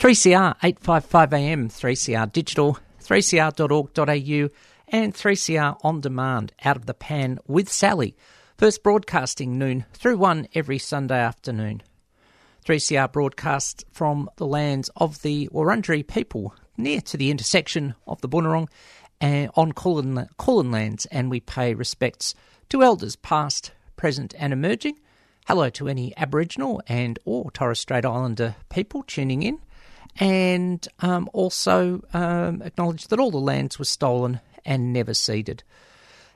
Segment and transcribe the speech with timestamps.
[0.00, 4.48] 3CR, 855 AM, 3CR Digital, 3cr.org.au,
[4.88, 8.16] and 3CR On Demand, Out of the Pan with Sally.
[8.56, 11.82] First broadcasting noon through 1 every Sunday afternoon.
[12.64, 18.28] 3CR broadcasts from the lands of the Wurundjeri people near to the intersection of the
[18.28, 18.70] Bunurong
[19.20, 22.34] and eh, on Kulin, Kulin lands, and we pay respects
[22.70, 24.98] to elders past, present, and emerging.
[25.46, 29.58] Hello to any Aboriginal and or Torres Strait Islander people tuning in,
[30.20, 35.64] and um, also um, acknowledge that all the lands were stolen and never ceded.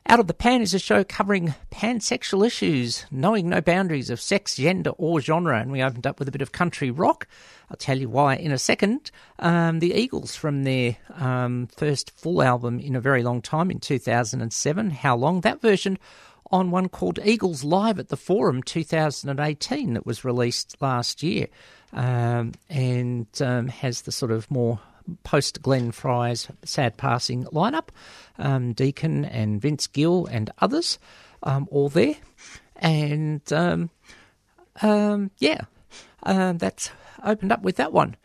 [0.07, 4.57] Out of the Pan is a show covering pansexual issues, knowing no boundaries of sex,
[4.57, 5.59] gender, or genre.
[5.59, 7.27] And we opened up with a bit of country rock.
[7.71, 9.11] I'll tell you why in a second.
[9.39, 13.81] Um, the Eagles from their um, first full album in a very long time in
[13.81, 14.91] 2007.
[14.91, 15.41] How long?
[15.41, 15.99] That version
[16.50, 21.49] on one called Eagles Live at the Forum 2018 that was released last year
[21.93, 24.81] um, and um, has the sort of more
[25.23, 27.88] post Glenn Frey's sad passing lineup.
[28.38, 30.99] Um, Deacon and Vince Gill and others
[31.43, 32.17] um, all there.
[32.76, 33.90] And um,
[34.82, 35.62] um yeah,
[36.25, 36.90] that's
[37.23, 38.17] opened up with that one.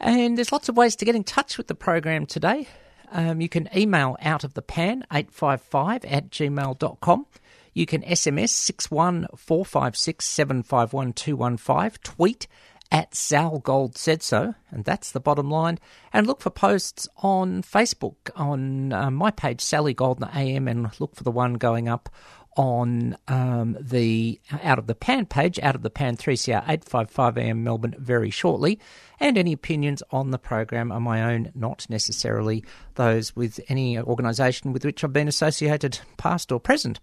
[0.00, 2.66] And there's lots of ways to get in touch with the program today.
[3.14, 7.26] You can email out of the pan 855 at gmail.com.
[7.74, 12.46] You can SMS 61456 751 tweet
[12.90, 15.78] at Sal Gold said so, and that's the bottom line.
[16.12, 21.16] And look for posts on Facebook on uh, my page, Sally Goldner AM, and look
[21.16, 22.10] for the one going up
[22.54, 27.64] on um, the Out of the Pan page, Out of the Pan 3CR 855 AM
[27.64, 28.78] Melbourne very shortly.
[29.18, 32.62] And any opinions on the program are my own, not necessarily
[32.96, 37.00] those with any organisation with which I've been associated, past or present.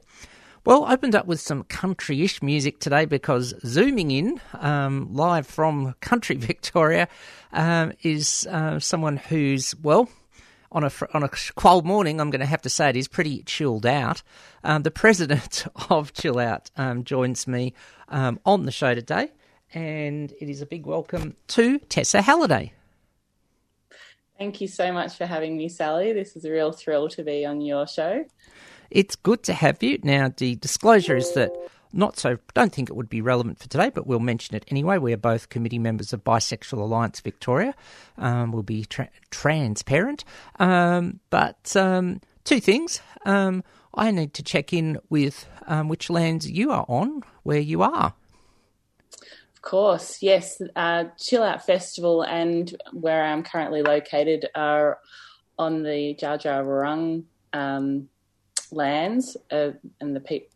[0.66, 5.96] Well, opened up with some country ish music today because zooming in um, live from
[6.02, 7.08] country Victoria
[7.54, 10.10] um, is uh, someone who's, well,
[10.72, 13.42] on a, on a cold morning, I'm going to have to say it is pretty
[13.44, 14.22] chilled out.
[14.64, 17.74] Um, the president of Chill Out um, joins me
[18.10, 19.32] um, on the show today,
[19.74, 22.74] and it is a big welcome to Tessa Halliday.
[24.38, 26.14] Thank you so much for having me, Sally.
[26.14, 28.26] This is a real thrill to be on your show
[28.92, 30.00] it's good to have you.
[30.04, 31.52] Now, the disclosure is that
[31.92, 34.98] not so, don't think it would be relevant for today, but we'll mention it anyway.
[34.98, 37.74] We are both committee members of Bisexual Alliance Victoria.
[38.18, 40.24] Um, we'll be tra- transparent.
[40.60, 43.02] Um, but um, two things.
[43.26, 43.64] Um,
[43.96, 48.14] I need to check in with um, which lands you are on, where you are.
[49.56, 50.62] Of course, yes.
[50.76, 55.00] Uh, Chill Out Festival and where I'm currently located are
[55.58, 58.08] on the Dja Wurrung um,
[58.72, 59.72] lands, uh,
[60.02, 60.50] and the people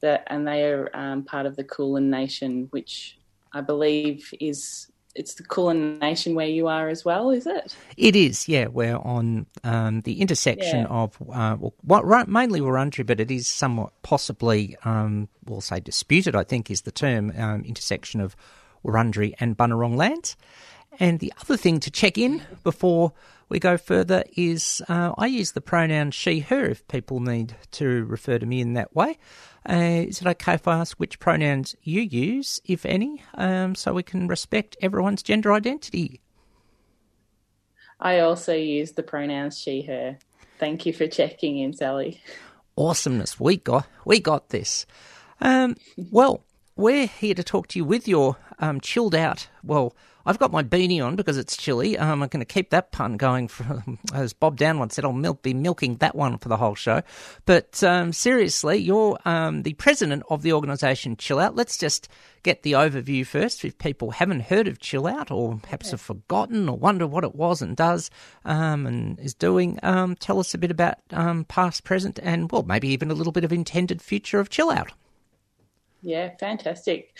[0.00, 3.18] that and they are um, part of the Kulin Nation, which
[3.52, 7.76] I believe is it's the Kulin Nation where you are as well, is it?
[7.96, 8.68] It is, yeah.
[8.68, 10.86] We're on um, the intersection yeah.
[10.86, 16.34] of uh, well, mainly Wurundjeri, but it is somewhat possibly, um, we'll say disputed.
[16.34, 18.36] I think is the term um, intersection of
[18.84, 20.36] Wurundjeri and Bunurong lands.
[20.98, 23.12] And the other thing to check in before
[23.48, 28.04] we go further is uh, I use the pronoun she, her if people need to
[28.04, 29.18] refer to me in that way.
[29.68, 33.92] Uh, is it okay if I ask which pronouns you use, if any, um, so
[33.92, 36.20] we can respect everyone's gender identity?
[38.00, 40.18] I also use the pronouns she, her.
[40.58, 42.20] Thank you for checking in, Sally.
[42.76, 43.38] Awesomeness.
[43.38, 44.86] We got, we got this.
[45.40, 45.76] Um,
[46.10, 46.44] well,
[46.74, 49.94] we're here to talk to you with your um, chilled out, well,
[50.24, 51.98] I've got my beanie on because it's chilly.
[51.98, 53.82] Um, I'm going to keep that pun going, for,
[54.14, 55.04] as Bob Downe once said.
[55.04, 57.02] I'll milk, be milking that one for the whole show.
[57.44, 61.56] But um, seriously, you're um, the president of the organisation Chill Out.
[61.56, 62.08] Let's just
[62.44, 63.64] get the overview first.
[63.64, 67.34] If people haven't heard of Chill Out, or perhaps have forgotten, or wonder what it
[67.34, 68.08] was and does
[68.44, 72.62] um, and is doing, um, tell us a bit about um, past, present, and well,
[72.62, 74.92] maybe even a little bit of intended future of Chill Out.
[76.00, 77.16] Yeah, fantastic.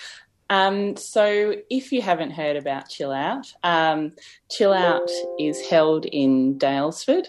[0.53, 4.13] Um, so, if you haven't heard about Chill Out, um,
[4.51, 7.29] Chill Out is held in Daylesford,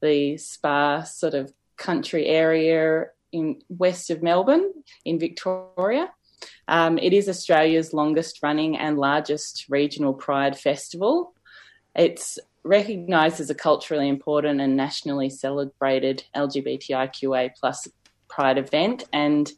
[0.00, 4.72] the spa sort of country area in west of Melbourne
[5.04, 6.10] in Victoria.
[6.66, 11.34] Um, it is Australia's longest running and largest regional pride festival.
[11.94, 17.86] It's recognised as a culturally important and nationally celebrated LGBTIQA plus
[18.30, 19.52] pride event and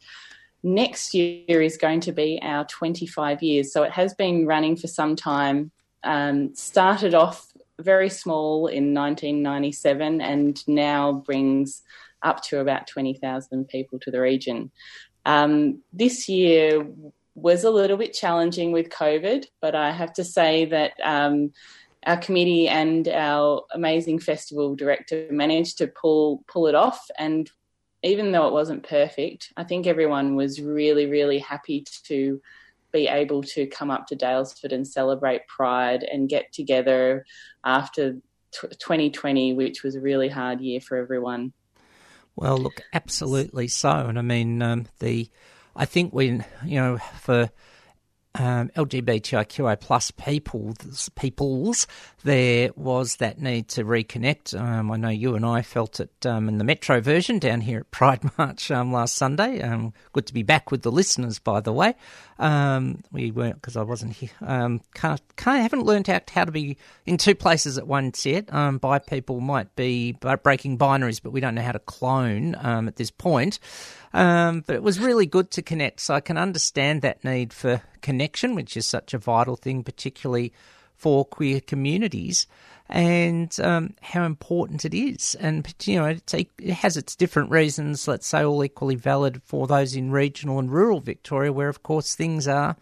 [0.64, 3.72] next year is going to be our 25 years.
[3.72, 5.70] So it has been running for some time.
[6.02, 11.82] Um, started off very small in 1997 and now brings
[12.22, 14.70] up to about 20,000 people to the region.
[15.26, 16.86] Um, this year
[17.34, 21.52] was a little bit challenging with COVID, but I have to say that um,
[22.06, 27.50] our committee and our amazing festival director managed to pull pull it off, and
[28.04, 32.40] even though it wasn't perfect, I think everyone was really, really happy to
[32.92, 37.24] be able to come up to Daylesford and celebrate Pride and get together
[37.64, 38.12] after
[38.52, 41.52] t- 2020, which was a really hard year for everyone.
[42.36, 43.90] Well, look, absolutely so.
[43.90, 45.28] And I mean, um, the
[45.74, 47.50] I think we, you know, for
[48.36, 50.74] um, LGBTIQA plus people,
[51.14, 51.86] peoples,
[52.24, 54.58] there was that need to reconnect.
[54.58, 57.80] Um, I know you and I felt it um, in the Metro version down here
[57.80, 59.62] at Pride March um, last Sunday.
[59.62, 61.94] Um, good to be back with the listeners, by the way.
[62.40, 64.30] Um, we weren't because I wasn't here.
[64.40, 66.76] Um, can't, can't, haven't learned out how to be
[67.06, 68.46] in two places at once yet.
[68.80, 73.12] bi people might be breaking binaries, but we don't know how to clone at this
[73.12, 73.60] point.
[74.14, 76.00] Um, but it was really good to connect.
[76.00, 80.52] So I can understand that need for connection, which is such a vital thing, particularly
[80.96, 82.46] for queer communities,
[82.88, 85.34] and um, how important it is.
[85.34, 88.06] And you know, it has its different reasons.
[88.06, 92.14] Let's say all equally valid for those in regional and rural Victoria, where of course
[92.14, 92.76] things are.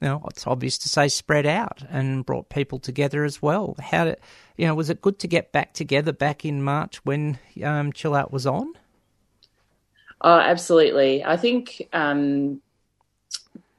[0.00, 3.74] You know, it's obvious to say spread out and brought people together as well.
[3.80, 4.18] How did,
[4.56, 8.14] you know, was it good to get back together back in March when um, Chill
[8.14, 8.74] Out was on?
[10.26, 11.24] Oh, absolutely.
[11.24, 12.60] I think um,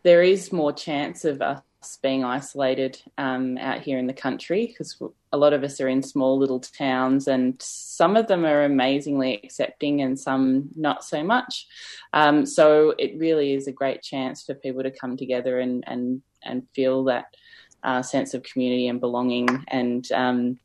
[0.04, 1.62] there is more chance of us
[2.02, 4.98] being isolated um, out here in the country because
[5.34, 9.42] a lot of us are in small little towns and some of them are amazingly
[9.44, 11.68] accepting and some not so much.
[12.14, 16.22] Um, so it really is a great chance for people to come together and, and,
[16.44, 17.36] and feel that
[17.84, 20.58] uh, sense of community and belonging and, um,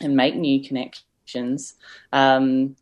[0.00, 1.74] and make new connections.
[2.12, 2.76] Um,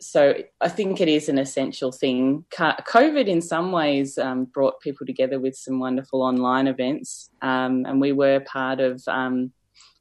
[0.00, 2.44] so I think it is an essential thing.
[2.52, 8.00] COVID, in some ways, um, brought people together with some wonderful online events, um, and
[8.00, 9.52] we were part of um,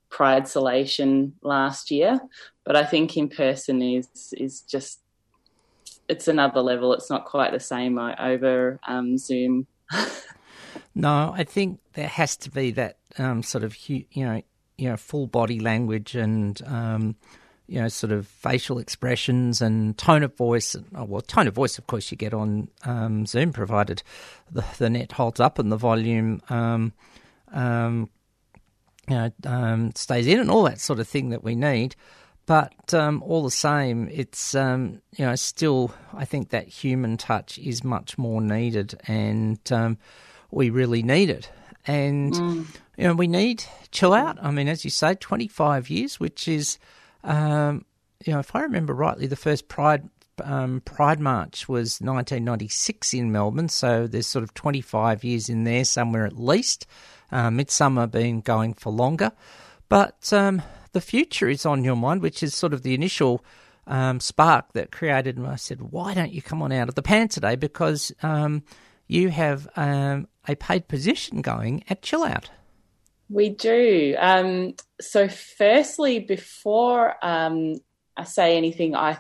[0.09, 2.19] Pride Solation last year.
[2.63, 5.01] But I think in person is is just
[6.07, 6.93] it's another level.
[6.93, 9.67] It's not quite the same over um, Zoom.
[10.95, 14.41] no, I think there has to be that um, sort of you know
[14.77, 17.15] you know full body language and um,
[17.69, 20.75] you know, sort of facial expressions and tone of voice.
[20.95, 24.01] Oh, well, tone of voice, of course, you get on um, Zoom, provided
[24.51, 26.93] the, the net holds up and the volume, um,
[27.53, 28.09] um,
[29.07, 31.95] you know, um, stays in, and all that sort of thing that we need.
[32.47, 37.59] But um, all the same, it's um, you know still I think that human touch
[37.59, 39.59] is much more needed, and
[40.49, 41.51] we really need it.
[41.85, 42.65] And mm.
[42.97, 44.39] you know we need chill out.
[44.41, 46.79] I mean, as you say, twenty five years, which is
[47.23, 47.85] um,
[48.25, 50.09] you know, if I remember rightly, the first Pride
[50.43, 55.83] um, Pride March was 1996 in Melbourne, so there's sort of 25 years in there
[55.83, 56.85] somewhere at least.
[57.31, 59.31] Uh, Midsumma been going for longer,
[59.89, 60.61] but um,
[60.93, 63.43] the future is on your mind, which is sort of the initial
[63.85, 65.37] um, spark that created.
[65.37, 67.55] And I said, why don't you come on out of the pan today?
[67.55, 68.63] Because um,
[69.07, 72.49] you have um, a paid position going at Chill Out.
[73.29, 74.15] We do.
[74.17, 77.75] Um, so, firstly, before um,
[78.17, 79.19] I say anything, I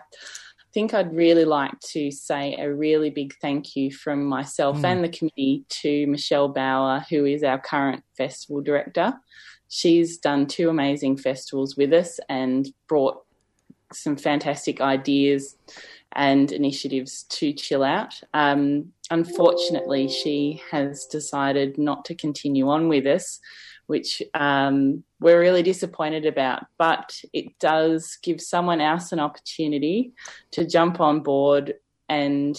[0.73, 4.85] think I'd really like to say a really big thank you from myself mm.
[4.85, 9.13] and the committee to Michelle Bauer, who is our current festival director.
[9.67, 13.21] She's done two amazing festivals with us and brought
[13.93, 15.55] some fantastic ideas
[16.13, 18.19] and initiatives to chill out.
[18.33, 23.39] Um, unfortunately, she has decided not to continue on with us
[23.89, 26.63] which um, we're really disappointed about.
[26.77, 30.13] But it does give someone else an opportunity
[30.51, 31.73] to jump on board
[32.07, 32.55] and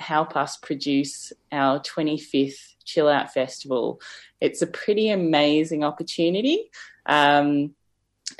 [0.00, 4.00] help us produce our 25th Chill Out Festival.
[4.40, 6.68] It's a pretty amazing opportunity,
[7.06, 7.76] um,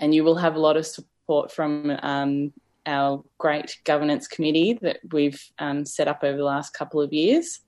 [0.00, 2.52] and you will have a lot of support from um,
[2.86, 7.60] our great governance committee that we've um, set up over the last couple of years.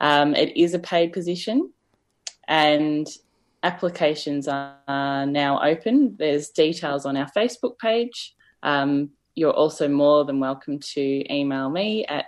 [0.00, 1.70] Um, it is a paid position,
[2.48, 3.06] and
[3.62, 6.16] applications are now open.
[6.18, 8.34] There's details on our Facebook page.
[8.62, 12.26] Um, you're also more than welcome to email me at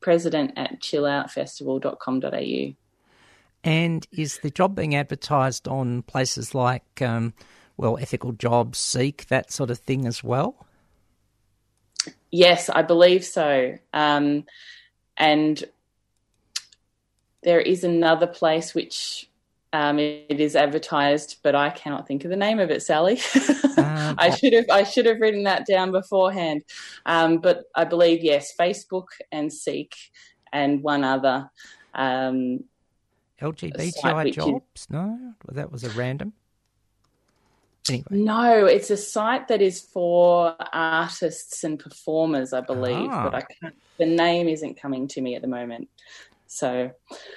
[0.00, 2.74] president at chilloutfestival.com.au.
[3.64, 7.34] And is the job being advertised on places like, um,
[7.76, 10.66] well, Ethical Jobs, Seek, that sort of thing as well?
[12.30, 13.78] Yes, I believe so.
[13.92, 14.44] Um,
[15.16, 15.64] and
[17.42, 19.27] there is another place which
[19.72, 23.20] um, it is advertised, but I cannot think of the name of it, Sally.
[23.78, 26.64] Um, I should have I should have written that down beforehand.
[27.06, 29.94] Um, but I believe yes, Facebook and Seek
[30.52, 31.48] and one other.
[31.94, 32.64] Um,
[33.40, 34.64] LGBTI jobs?
[34.74, 36.32] Is, no, that was a random.
[37.88, 38.04] Anyway.
[38.10, 43.24] No, it's a site that is for artists and performers, I believe, ah.
[43.24, 43.74] but I can't.
[43.98, 45.88] The name isn't coming to me at the moment.
[46.48, 46.90] So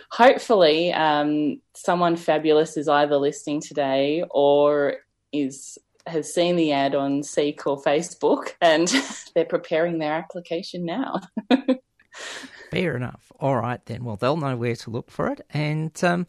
[0.10, 4.96] hopefully, um, someone fabulous is either listening today or
[5.32, 5.78] is
[6.08, 8.92] has seen the ad on Seek or Facebook and
[9.36, 11.20] they're preparing their application now.
[12.72, 13.32] Fair enough.
[13.40, 14.04] All right then.
[14.04, 16.26] Well, they'll know where to look for it, and um,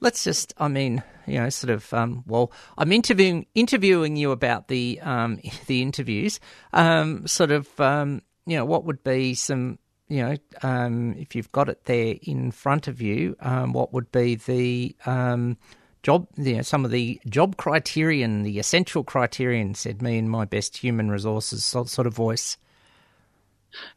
[0.00, 0.52] let's just.
[0.58, 1.92] I mean, you know, sort of.
[1.94, 6.40] Um, well, I'm interviewing interviewing you about the um, the interviews.
[6.72, 7.80] Um, sort of.
[7.80, 9.78] Um, you know, what would be some.
[10.08, 14.10] You know, um, if you've got it there in front of you, um, what would
[14.10, 15.58] be the um,
[16.02, 16.26] job?
[16.36, 20.78] You know, some of the job criterion, the essential criterion, said me in my best
[20.78, 22.56] human resources sort of voice.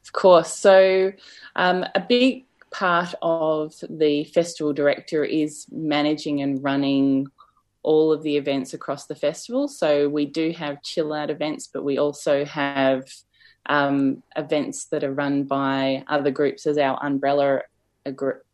[0.03, 0.53] Of course.
[0.53, 1.13] So,
[1.55, 7.27] um, a big part of the festival director is managing and running
[7.83, 9.67] all of the events across the festival.
[9.67, 13.05] So, we do have chill out events, but we also have
[13.65, 17.61] um, events that are run by other groups as our umbrella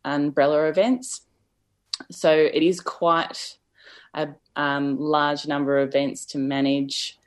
[0.04, 1.22] umbrella events.
[2.10, 3.56] So, it is quite
[4.14, 7.18] a um, large number of events to manage.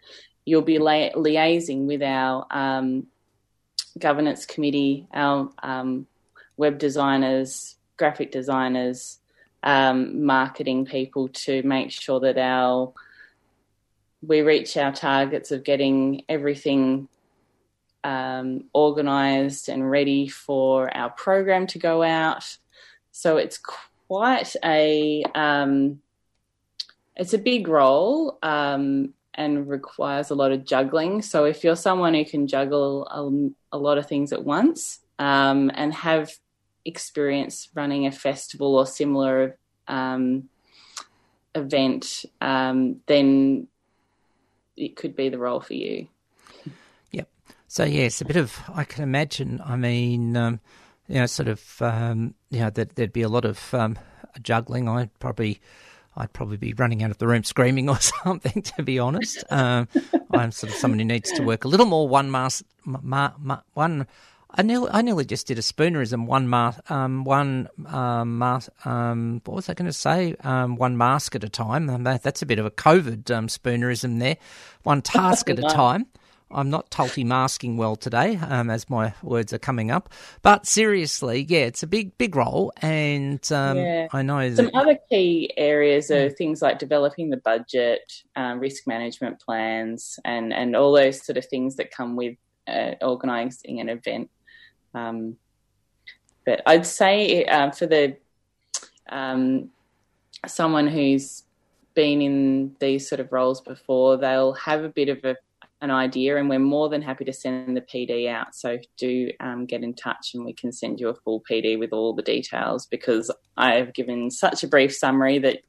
[0.45, 3.07] You'll be li- liaising with our um,
[3.97, 6.07] governance committee, our um,
[6.57, 9.19] web designers, graphic designers,
[9.63, 12.93] um, marketing people to make sure that our
[14.23, 17.07] we reach our targets of getting everything
[18.03, 22.57] um, organised and ready for our program to go out.
[23.11, 23.59] So it's
[24.07, 26.01] quite a um,
[27.15, 28.37] it's a big role.
[28.41, 31.21] Um, and requires a lot of juggling.
[31.21, 35.71] So if you're someone who can juggle a, a lot of things at once um,
[35.73, 36.31] and have
[36.85, 40.49] experience running a festival or similar um,
[41.55, 43.67] event, um, then
[44.75, 46.07] it could be the role for you.
[47.71, 49.61] So yes, a bit of I can imagine.
[49.63, 50.59] I mean, um,
[51.07, 53.97] you know, sort of, um, you know, that there'd be a lot of um,
[54.41, 54.89] juggling.
[54.89, 55.61] I'd probably
[56.17, 59.45] I'd probably be running out of the room screaming or something, to be honest.
[59.49, 59.87] Um,
[60.33, 63.61] I'm sort of someone who needs to work a little more one mask, ma, ma,
[63.73, 64.05] one.
[64.49, 66.25] I nearly, I nearly just did a spoonerism.
[66.25, 68.69] One mask, um, one um, mask.
[68.85, 70.35] Um, what was I going to say?
[70.43, 71.89] Um, one mask at a time.
[71.89, 74.35] Um, that's a bit of a COVID um, spoonerism there.
[74.83, 76.07] One task at a time.
[76.53, 80.09] I'm not tulty masking well today, um, as my words are coming up.
[80.41, 84.07] But seriously, yeah, it's a big, big role, and um, yeah.
[84.11, 89.39] I know some other key areas are things like developing the budget, um, risk management
[89.39, 92.35] plans, and and all those sort of things that come with
[92.67, 94.29] uh, organising an event.
[94.93, 95.37] Um,
[96.45, 98.17] but I'd say uh, for the
[99.09, 99.69] um,
[100.47, 101.43] someone who's
[101.93, 105.35] been in these sort of roles before, they'll have a bit of a
[105.81, 108.55] an idea, and we're more than happy to send the PD out.
[108.55, 111.91] So do um, get in touch, and we can send you a full PD with
[111.91, 115.59] all the details because I have given such a brief summary that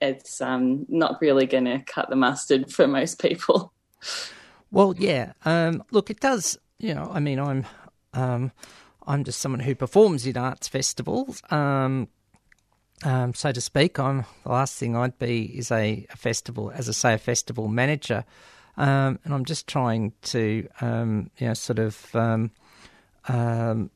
[0.00, 3.72] it's um, not really going to cut the mustard for most people.
[4.70, 5.32] Well, yeah.
[5.44, 6.58] Um, look, it does.
[6.78, 7.66] You know, I mean, I'm
[8.14, 8.52] um,
[9.06, 11.42] I'm just someone who performs in arts festivals.
[11.50, 12.08] Um,
[13.04, 16.88] um, so to speak, I'm the last thing I'd be is a, a festival, as
[16.88, 18.24] I say, a festival manager.
[18.76, 22.50] Um, and I'm just trying to, um, you know, sort of, um,
[23.28, 23.90] um,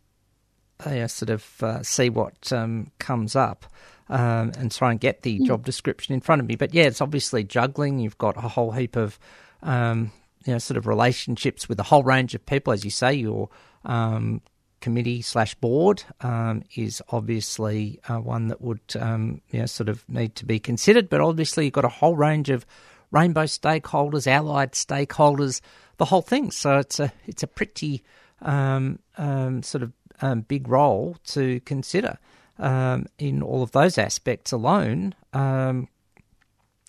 [0.87, 3.67] you know, sort of uh, see what um, comes up.
[4.09, 5.47] Um, and try and get the mm.
[5.47, 6.57] job description in front of me.
[6.57, 8.01] But yeah, it's obviously juggling.
[8.01, 9.21] You've got a whole heap of,
[9.63, 10.11] um,
[10.45, 12.73] you know, sort of relationships with a whole range of people.
[12.73, 13.51] As you say, your
[13.85, 14.43] um,
[14.81, 20.05] committee slash board um, is obviously uh, one that would, um, you know, sort of
[20.09, 21.09] need to be considered.
[21.09, 22.67] But obviously, you've got a whole range of
[23.11, 25.61] rainbow stakeholders, allied stakeholders,
[25.97, 26.51] the whole thing.
[26.51, 28.03] So it's a it's a pretty
[28.43, 32.19] um, um, sort of um, big role to consider
[32.59, 35.15] um, in all of those aspects alone.
[35.33, 35.89] Um,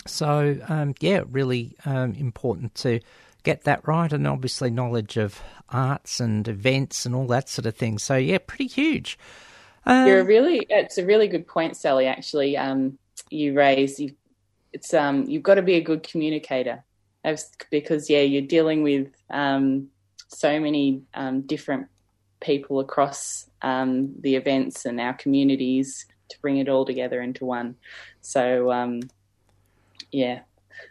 [0.08, 3.00] so um, yeah, really important to
[3.44, 7.76] get that right, and obviously knowledge of arts and events and all that sort of
[7.76, 7.98] thing.
[7.98, 9.18] So yeah, pretty huge.
[9.86, 12.06] You're really it's a really good point, Sally.
[12.06, 12.58] Actually,
[13.30, 14.16] you raise you
[14.74, 16.84] it's um, you've got to be a good communicator
[17.70, 19.90] because yeah, you're dealing with um,
[20.28, 21.88] so many um, different
[22.40, 27.76] people across um, the events and our communities to bring it all together into one.
[28.22, 29.02] So um,
[30.12, 30.42] yeah,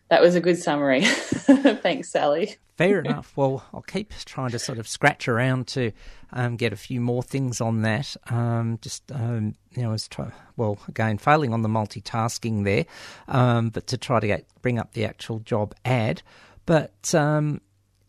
[0.09, 1.05] that was a good summary.
[1.05, 2.57] Thanks, Sally.
[2.81, 3.35] Fair enough.
[3.37, 5.93] Well, I'll keep trying to sort of scratch around to
[6.33, 8.17] um, get a few more things on that.
[8.31, 12.87] Um, just um, you know, as try, well again failing on the multitasking there,
[13.29, 16.23] um, but to try to get, bring up the actual job ad.
[16.65, 17.61] But um,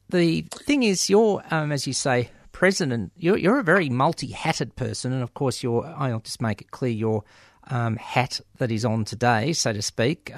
[0.07, 3.11] the thing is, you're um, as you say, president.
[3.17, 6.91] You're, you're a very multi-hatted person, and of course, your I'll just make it clear
[6.91, 7.25] your
[7.67, 10.31] hat that is on today, so to speak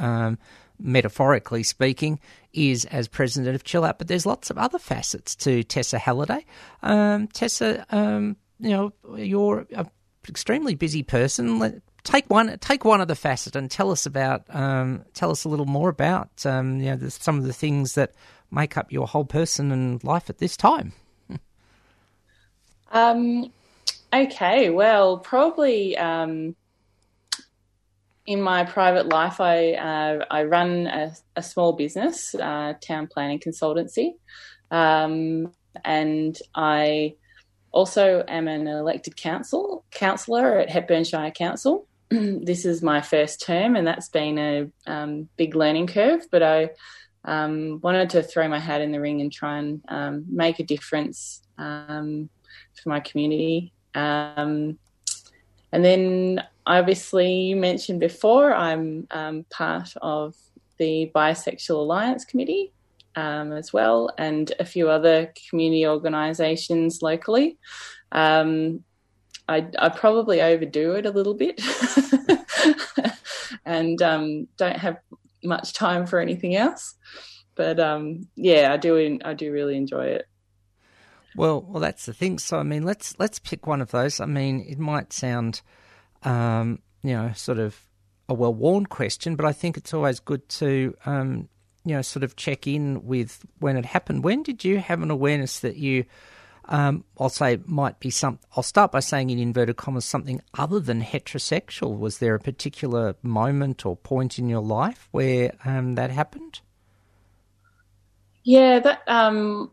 [0.84, 2.20] metaphorically speaking,
[2.52, 3.98] is as president of Chill Out.
[3.98, 6.46] But there's lots of other facets to Tessa Halliday.
[6.84, 9.90] Um, Tessa, um, you know, you're an
[10.28, 11.58] extremely busy person.
[11.58, 15.46] Let, take one take one of the facet and tell us about um, tell us
[15.46, 18.14] a little more about um, you know the, some of the things that
[18.52, 20.94] make up your whole person and life at this time.
[22.96, 23.52] Um,
[24.14, 26.56] okay, well, probably um,
[28.26, 33.40] in my private life, I uh, I run a, a small business, uh, town planning
[33.40, 34.14] consultancy,
[34.72, 35.52] um,
[35.84, 37.16] and I
[37.72, 41.88] also am an elected council councillor at Hepburn Shire Council.
[42.10, 46.26] this is my first term, and that's been a um, big learning curve.
[46.32, 46.70] But I
[47.26, 50.64] um, wanted to throw my hat in the ring and try and um, make a
[50.64, 52.30] difference um,
[52.82, 53.74] for my community.
[53.96, 54.78] Um,
[55.72, 60.36] and then, obviously, you mentioned before, I'm um, part of
[60.78, 62.74] the Bisexual Alliance Committee
[63.16, 67.58] as well, and a few other community organisations locally.
[68.12, 68.84] Um,
[69.48, 71.60] I, I, probably overdo it a little bit
[73.66, 74.98] and um, don't have
[75.44, 76.96] much time for anything else.
[77.56, 79.20] But um, yeah, I do.
[79.24, 80.28] I do really enjoy it.
[81.36, 82.40] Well, well, that's the thing.
[82.40, 84.20] So, I mean, let's let's pick one of those.
[84.20, 85.62] I mean, it might sound,
[86.24, 87.80] um, you know, sort of
[88.30, 91.50] a well-worn question, but I think it's always good to, um,
[91.86, 94.24] you know, sort of check in with when it happened.
[94.24, 96.06] When did you have an awareness that you
[96.66, 98.40] um, I'll say might be some.
[98.56, 101.98] I'll start by saying in inverted commas something other than heterosexual.
[101.98, 106.62] Was there a particular moment or point in your life where um, that happened?
[108.44, 109.72] Yeah, that um,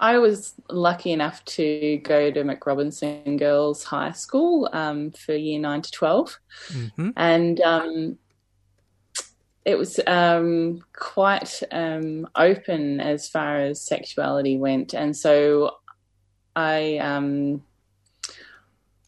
[0.00, 5.82] I was lucky enough to go to MacRobertson Girls High School um, for year nine
[5.82, 7.10] to 12 mm-hmm.
[7.16, 8.18] and um,
[9.66, 15.78] it was um, quite um, open as far as sexuality went, and so
[16.54, 17.64] I um,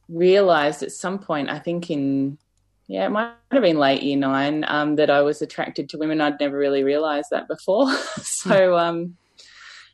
[0.09, 2.39] realized at some point, I think in,
[2.89, 6.21] yeah, it might have been late year nine, um, that I was attracted to women.
[6.21, 7.95] I'd never really realized that before.
[8.23, 9.17] so, um,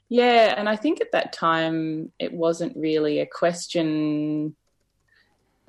[0.08, 4.54] yeah, and I think at that time it wasn't really a question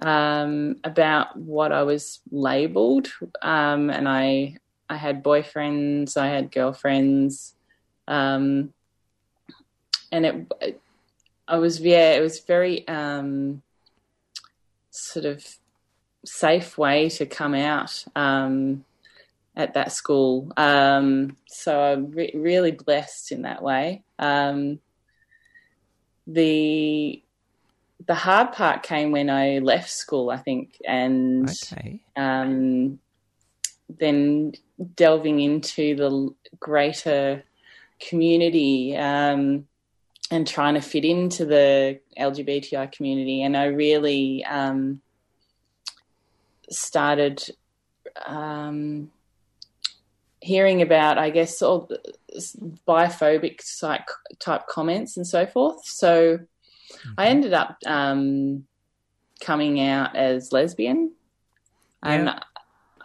[0.02, 3.08] um, about what I was labeled.
[3.42, 4.58] Um, and I,
[4.90, 7.54] I had boyfriends, I had girlfriends,
[8.08, 8.74] um,
[10.12, 10.82] and it,
[11.48, 13.62] I was yeah, it was very um,
[14.92, 15.46] sort of
[16.26, 18.84] safe way to come out um,
[19.56, 20.52] at that school.
[20.58, 24.04] Um, so I'm re- really blessed in that way.
[24.20, 24.80] Um,
[26.28, 27.22] the
[28.08, 32.02] the hard part came when I left school, I think, and okay.
[32.16, 33.00] um,
[33.88, 34.54] then
[34.96, 37.44] delving into the greater
[38.00, 38.96] community.
[38.96, 39.68] Um,
[40.32, 43.44] and trying to fit into the LGBTI community.
[43.44, 45.02] And I really um,
[46.70, 47.44] started
[48.26, 49.12] um,
[50.46, 51.90] hearing about, I guess, all
[52.88, 54.08] biphobic type,
[54.40, 55.86] type comments and so forth.
[55.88, 57.12] So mm-hmm.
[57.18, 58.66] I ended up um,
[59.42, 61.14] coming out as lesbian.
[62.04, 62.12] Yeah.
[62.12, 62.30] And,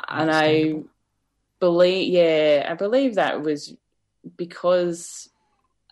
[0.07, 0.74] and I
[1.61, 3.74] believe, yeah, I believe that was
[4.37, 5.31] because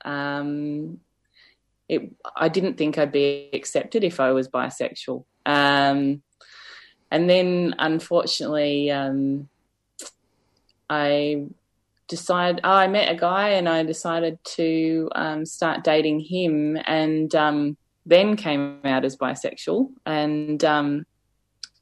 [0.04, 1.00] um,
[1.88, 5.24] it, I didn't think I'd be accepted if I was bisexual.
[5.46, 6.22] Um,
[7.10, 9.48] and then, unfortunately, um,
[10.90, 11.46] I
[12.08, 17.34] decided oh, I met a guy and I decided to um, start dating him, and
[17.34, 21.06] um, then came out as bisexual and um,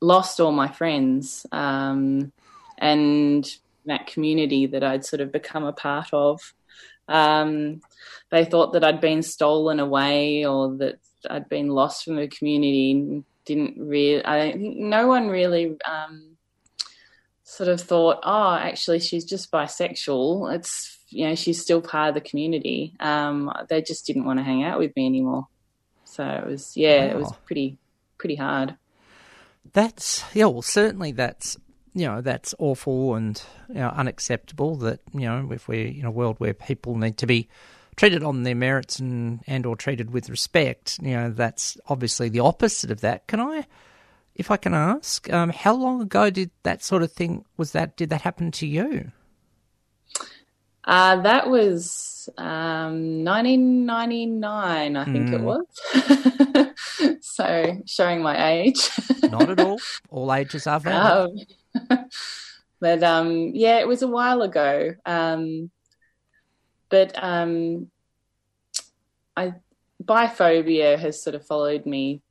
[0.00, 2.32] lost all my friends um,
[2.78, 3.48] and
[3.86, 6.52] that community that I'd sort of become a part of.
[7.08, 7.80] Um,
[8.30, 10.98] they thought that I'd been stolen away or that
[11.30, 13.22] I'd been lost from the community.
[13.44, 16.35] Didn't really, I think no one really um,
[17.56, 20.54] sort of thought, oh, actually, she's just bisexual.
[20.54, 22.94] It's, you know, she's still part of the community.
[23.00, 25.46] Um, they just didn't want to hang out with me anymore.
[26.04, 27.10] So it was, yeah, wow.
[27.12, 27.78] it was pretty,
[28.18, 28.76] pretty hard.
[29.72, 31.56] That's, yeah, well, certainly that's
[31.96, 34.76] you know that's awful and you know, unacceptable.
[34.76, 37.48] That you know if we're in a world where people need to be
[37.96, 42.40] treated on their merits and and or treated with respect, you know that's obviously the
[42.40, 43.26] opposite of that.
[43.26, 43.66] Can I,
[44.36, 47.96] if I can ask, um, how long ago did that sort of thing was that
[47.96, 49.12] did that happen to you?
[50.84, 55.32] Uh, that was um, 1999, I think mm.
[55.32, 57.20] it was.
[57.20, 58.88] so showing my age.
[59.30, 59.80] Not at all.
[60.10, 61.46] All ages are valid.
[61.90, 62.08] Um,
[62.80, 64.94] but um, yeah, it was a while ago.
[65.04, 65.70] Um,
[66.88, 67.90] but um,
[69.36, 69.54] I
[70.04, 72.22] biphobia has sort of followed me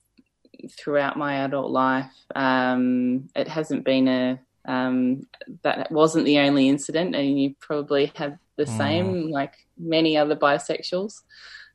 [0.72, 2.12] throughout my adult life.
[2.36, 5.28] Um, it hasn't been a um,
[5.62, 8.78] that wasn't the only incident, and you probably have the Mm.
[8.78, 11.22] same, like many other bisexuals.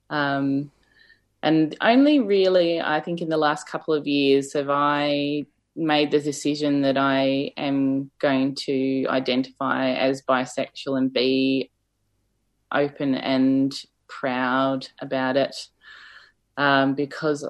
[0.09, 0.73] Um,
[1.43, 6.21] and only really, I think, in the last couple of years have I made the
[6.21, 11.71] decision that I am going to identify as bisexual and be
[12.73, 13.73] open and
[14.09, 15.55] proud about it
[16.57, 17.49] um, because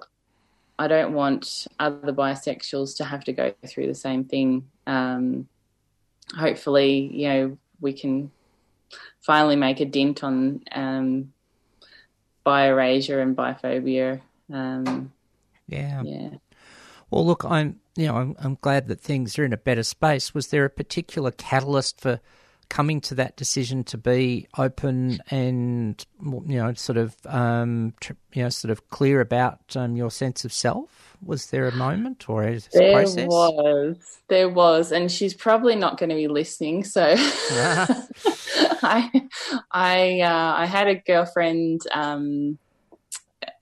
[0.81, 4.67] I don't want other bisexuals to have to go through the same thing.
[4.87, 5.47] Um,
[6.35, 8.31] hopefully, you know, we can
[9.21, 11.35] finally make a dent on um,
[12.45, 14.23] bi-erasure and biphobia.
[14.51, 15.13] Um,
[15.69, 16.03] Yeah.
[16.03, 16.31] yeah.
[17.11, 20.33] Well, look, I'm you know I'm, I'm glad that things are in a better space.
[20.33, 22.21] Was there a particular catalyst for
[22.71, 27.93] coming to that decision to be open and you know sort of um,
[28.33, 31.19] you know sort of clear about um, your sense of self?
[31.23, 33.27] Was there a moment or a There process?
[33.29, 36.85] was, there was, and she's probably not going to be listening.
[36.85, 37.03] So,
[38.83, 39.11] I,
[39.71, 42.57] I, uh, I had a girlfriend, um,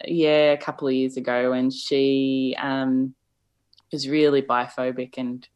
[0.04, 3.14] yeah, a couple of years ago, and she um,
[3.90, 5.48] was really biphobic and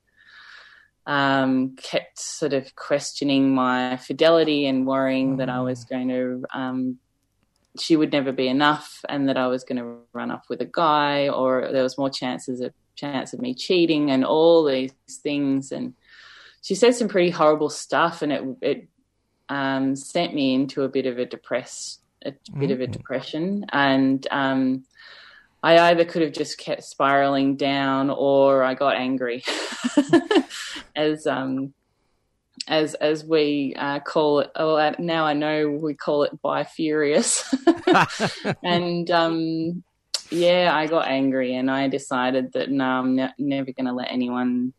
[1.06, 6.98] um, kept sort of questioning my fidelity and worrying that I was going to um,
[7.78, 10.68] she would never be enough and that I was going to run off with a
[10.70, 15.72] guy or there was more chances of chance of me cheating and all these things.
[15.72, 15.94] And
[16.60, 18.88] she said some pretty horrible stuff and it it
[19.48, 23.64] um, sent me into a bit of a depressed a bit of a depression.
[23.72, 24.84] And um,
[25.62, 29.44] I either could have just kept spiraling down or I got angry
[30.96, 31.72] as um
[32.68, 34.50] as as we uh, call it.
[34.56, 37.54] Oh, now I know we call it bi-furious.
[38.62, 39.82] and um,
[40.30, 44.10] yeah, I got angry and I decided that no, I'm ne- never going to let
[44.10, 44.72] anyone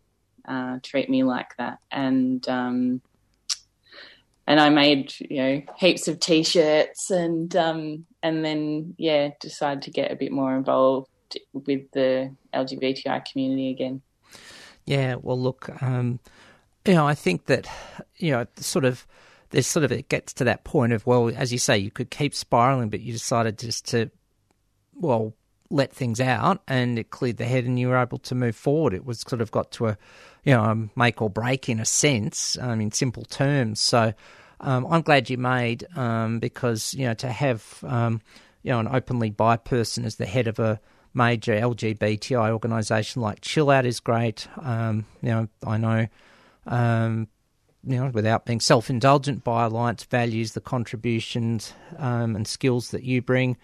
[0.48, 1.80] uh, treat me like that.
[1.91, 3.02] And um,
[4.47, 9.91] and I made you know heaps of t-shirts and um, and then yeah decided to
[9.91, 11.10] get a bit more involved
[11.53, 14.01] with the LGBTI community again.
[14.86, 16.19] Yeah, well, look, um,
[16.86, 17.67] you know, I think that,
[18.17, 19.08] you know, sort of,
[19.51, 22.10] there's sort of, it gets to that point of, well, as you say, you could
[22.10, 24.12] keep spiraling, but you decided just to,
[24.93, 25.34] well,
[25.69, 28.93] let things out and it cleared the head and you were able to move forward.
[28.93, 29.97] It was sort of got to a,
[30.43, 33.79] you know, a make or break in a sense, um, in simple terms.
[33.79, 34.13] So
[34.60, 38.21] um, I'm glad you made, um, because, you know, to have, um,
[38.62, 40.79] you know, an openly bi person as the head of a,
[41.13, 44.47] major LGBTI organisation like Chill Out is great.
[44.62, 46.08] Um, you know, I know,
[46.65, 47.27] um,
[47.86, 53.21] you know, without being self-indulgent, Bi Alliance values the contributions um, and skills that you
[53.21, 53.58] bring.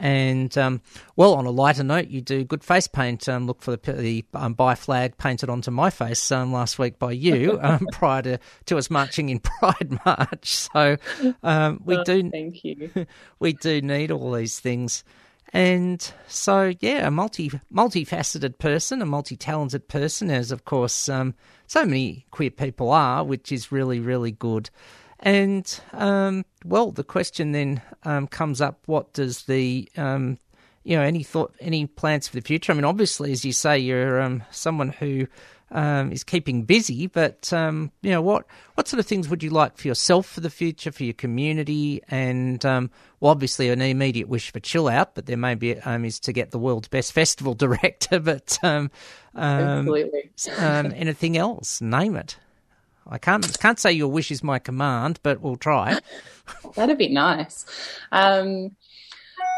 [0.00, 0.80] And um,
[1.14, 3.28] well, on a lighter note, you do good face paint.
[3.28, 6.98] Um, look for the, the um, bi flag painted onto my face um, last week
[6.98, 10.56] by you um, prior to, to us marching in Pride March.
[10.56, 10.96] So
[11.42, 13.06] um, we Oh, do Thank you.
[13.40, 15.04] we do need all these things.
[15.52, 21.34] And so, yeah, a multi multifaceted person, a multi talented person, as of course um,
[21.66, 24.70] so many queer people are, which is really really good.
[25.20, 30.38] And um, well, the question then um, comes up: What does the um,
[30.82, 32.72] you know any thought, any plans for the future?
[32.72, 35.26] I mean, obviously, as you say, you're um, someone who
[35.72, 39.50] um, is keeping busy, but um, you know what what sort of things would you
[39.50, 44.28] like for yourself for the future, for your community, and um, well, obviously, an immediate
[44.28, 47.12] wish for chill out, but there may be um, is to get the world's best
[47.14, 48.90] festival director, but um,
[49.34, 50.30] um, Absolutely.
[50.58, 52.36] um, anything else, name it.
[53.06, 55.98] I can't can't say your wish is my command, but we'll try.
[56.74, 57.66] That'd be nice.
[58.12, 58.76] Um,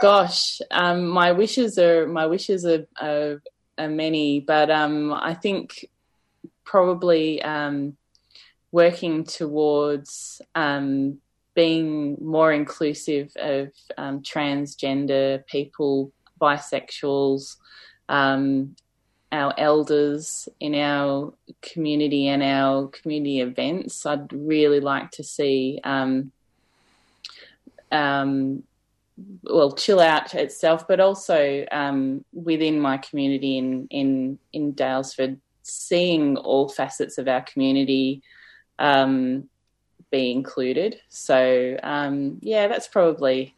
[0.00, 3.42] gosh, um, my wishes are my wishes are, are,
[3.78, 5.86] are many, but um, I think
[6.64, 7.96] probably um,
[8.70, 11.18] working towards um,
[11.54, 17.56] being more inclusive of um, transgender people, bisexuals,
[19.32, 24.04] our elders in our community and our community events.
[24.04, 25.80] I'd really like to see.
[25.82, 26.30] Um,
[27.90, 28.62] um,
[29.42, 36.36] well, chill out itself, but also um, within my community in in in Daylesford, seeing
[36.36, 38.22] all facets of our community
[38.78, 39.48] um,
[40.10, 41.00] be included.
[41.08, 43.54] So um, yeah, that's probably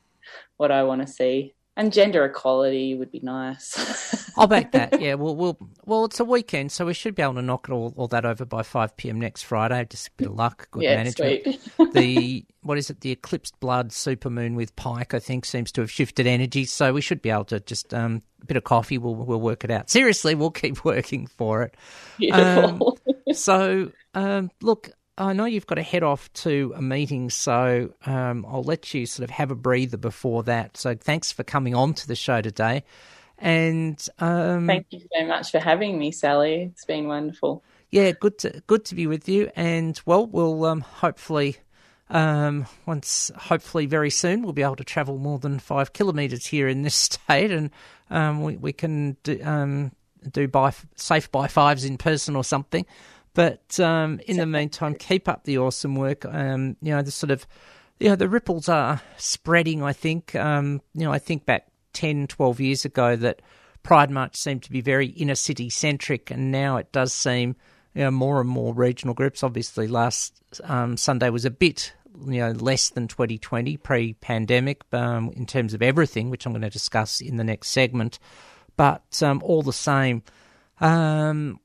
[0.56, 1.54] what I want to see.
[1.76, 4.32] And gender equality would be nice.
[4.36, 5.00] I'll back that.
[5.04, 7.72] Yeah, well, we'll well, it's a weekend, so we should be able to knock it
[7.72, 9.84] all, all that over by five pm next Friday.
[9.90, 11.58] Just a bit of luck, good yeah, management.
[11.92, 13.00] the what is it?
[13.00, 16.64] The eclipsed blood supermoon with Pike, I think, seems to have shifted energy.
[16.64, 18.96] So we should be able to just um, a bit of coffee.
[18.96, 19.90] We'll we'll work it out.
[19.90, 21.76] Seriously, we'll keep working for it.
[22.18, 22.98] Beautiful.
[23.32, 28.44] So um, look, I know you've got to head off to a meeting, so um,
[28.48, 30.76] I'll let you sort of have a breather before that.
[30.76, 32.82] So thanks for coming on to the show today.
[33.38, 36.62] And um, Thank you so much for having me, Sally.
[36.72, 37.62] It's been wonderful.
[37.90, 39.50] yeah, good to good to be with you.
[39.54, 41.56] And well, we'll um, hopefully
[42.10, 46.68] um, once, hopefully very soon, we'll be able to travel more than five kilometres here
[46.68, 47.70] in this state, and
[48.10, 49.92] um, we we can do, um,
[50.30, 52.86] do by safe by fives in person or something.
[53.34, 56.24] But um, in the meantime, keep up the awesome work.
[56.24, 57.46] Um, you know, the sort of
[57.98, 59.82] you know the ripples are spreading.
[59.82, 63.42] I think um, you know I think back 10, 12 years ago that
[63.82, 67.56] Pride March seemed to be very inner city centric, and now it does seem
[67.94, 69.42] you know more and more regional groups.
[69.42, 71.92] Obviously, last um, Sunday was a bit
[72.26, 76.70] you know less than 2020 pre-pandemic um, in terms of everything, which I'm going to
[76.70, 78.18] discuss in the next segment.
[78.76, 80.22] But um, all the same,
[80.80, 81.60] um,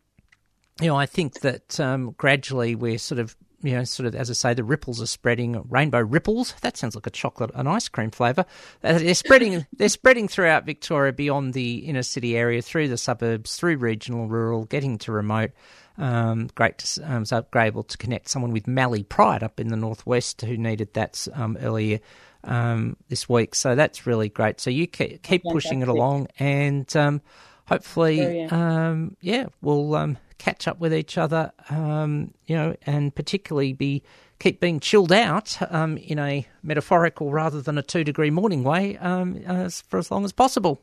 [0.79, 4.29] you know, I think that um, gradually we're sort of, you know, sort of, as
[4.29, 5.61] I say, the ripples are spreading.
[5.69, 6.53] Rainbow ripples.
[6.61, 8.45] That sounds like a chocolate and ice cream flavour.
[8.83, 9.65] Uh, They're spreading.
[9.77, 14.65] they're spreading throughout Victoria, beyond the inner city area, through the suburbs, through regional, rural,
[14.65, 15.51] getting to remote.
[15.97, 19.75] Um, great to um, so able to connect someone with Mallee Pride up in the
[19.75, 21.99] northwest who needed that um, earlier
[22.45, 23.53] um, this week.
[23.53, 24.61] So that's really great.
[24.61, 27.21] So you keep, keep pushing it along, and um,
[27.67, 31.52] hopefully, um, yeah, we'll um, catch up with each other.
[31.69, 34.02] Um, you know, and particularly be
[34.39, 38.97] keep being chilled out um, in a metaphorical rather than a two degree morning way
[38.97, 40.82] um, as, for as long as possible.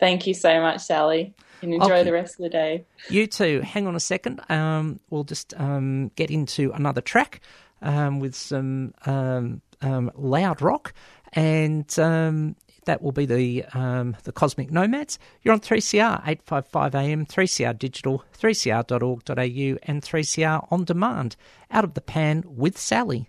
[0.00, 1.34] Thank you so much, Sally.
[1.62, 2.02] And enjoy Okay.
[2.02, 2.84] the rest of the day.
[3.08, 3.60] You too.
[3.60, 4.40] Hang on a second.
[4.48, 7.40] Um, we'll just um, get into another track
[7.82, 10.92] um, with some um, um, loud rock,
[11.34, 15.18] and um, that will be the um, the Cosmic Nomads.
[15.42, 21.36] You're on 3CR 855 AM, 3CR Digital, 3cr.org.au, and 3CR on demand.
[21.70, 23.28] Out of the pan with Sally.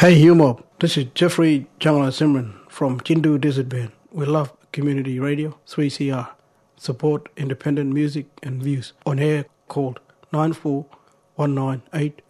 [0.00, 3.90] Hey Humob, this is Jeffrey Jangla Simran from Chindu Desert Band.
[4.12, 6.28] We love community radio 3CR.
[6.76, 9.98] Support independent music and views on air called
[10.32, 12.22] 94198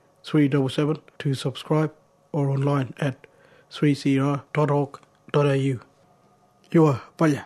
[1.18, 1.92] to subscribe
[2.32, 3.26] or online at
[3.70, 5.80] 3cr.org.au.
[6.70, 7.44] You are Paya.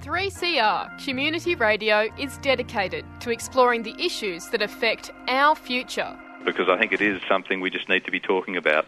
[0.00, 6.18] 3CR Community Radio is dedicated to exploring the issues that affect our future.
[6.44, 8.86] Because I think it is something we just need to be talking about.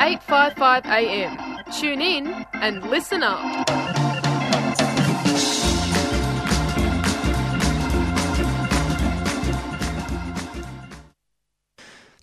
[0.00, 1.62] 855 AM.
[1.80, 4.01] Tune in and listen up.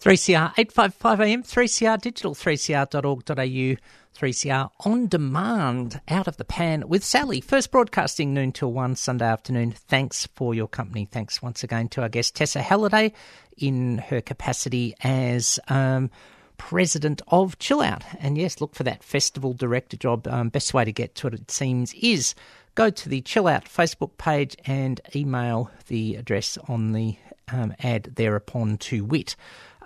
[0.09, 3.75] Three CR eight five five AM, three CR digital, three CR.org.au,
[4.15, 7.41] three CR on demand, out of the pan with Sally.
[7.41, 9.71] First broadcasting noon till one Sunday afternoon.
[9.71, 11.05] Thanks for your company.
[11.05, 13.13] Thanks once again to our guest Tessa Halliday
[13.55, 16.09] in her capacity as um,
[16.57, 18.03] president of Chill Out.
[18.19, 20.27] And yes, look for that festival director job.
[20.27, 22.33] Um, best way to get to it, it seems, is
[22.73, 27.15] go to the Chill Out Facebook page and email the address on the
[27.51, 29.35] um, ad thereupon to wit.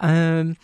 [0.04, 0.58] Um,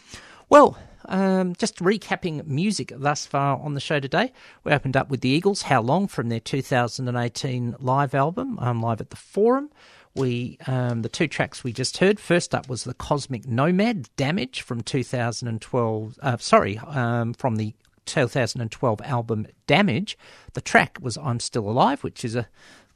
[0.50, 4.32] well, um, just recapping music thus far on the show today.
[4.64, 9.02] We opened up with the Eagles, How Long, from their 2018 live album, um, live
[9.02, 9.72] at the Forum.
[10.14, 12.20] We um, the two tracks we just heard.
[12.20, 16.20] First up was the Cosmic Nomad Damage from 2012.
[16.22, 17.74] Uh, sorry, um, from the
[18.06, 20.18] 2012 album Damage.
[20.54, 22.48] The track was I'm Still Alive, which is a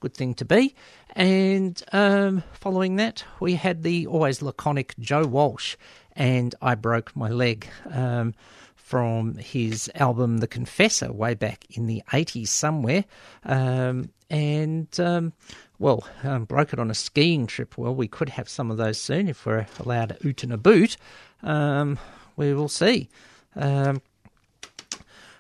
[0.04, 0.76] good thing to be.
[1.16, 5.78] And um, following that, we had the always laconic Joe Walsh
[6.16, 8.34] and I Broke My Leg um,
[8.76, 13.06] from his album The Confessor way back in the 80s somewhere.
[13.44, 15.34] Um, and, um,
[15.80, 17.78] well, um, broke it on a skiing trip.
[17.78, 20.58] Well, we could have some of those soon if we're allowed to oot and a
[20.58, 20.98] boot.
[21.42, 22.00] Um,
[22.36, 23.10] we will see.
[23.56, 24.02] Um,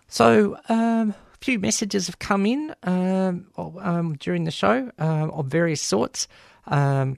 [0.07, 6.27] so, um, a few messages have come in during the show of various sorts.
[6.67, 7.17] Um,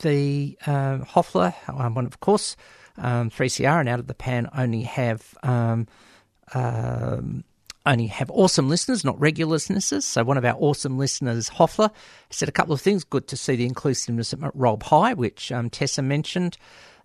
[0.00, 2.56] the um, Hoffler, um, one of course,
[2.98, 5.86] um, 3CR and Out of the Pan only have um,
[6.54, 7.44] um,
[7.84, 10.04] only have awesome listeners, not regular listeners.
[10.04, 11.90] So one of our awesome listeners, Hoffler,
[12.30, 13.04] said a couple of things.
[13.04, 16.58] Good to see the inclusiveness at Rob High, which um, Tessa mentioned.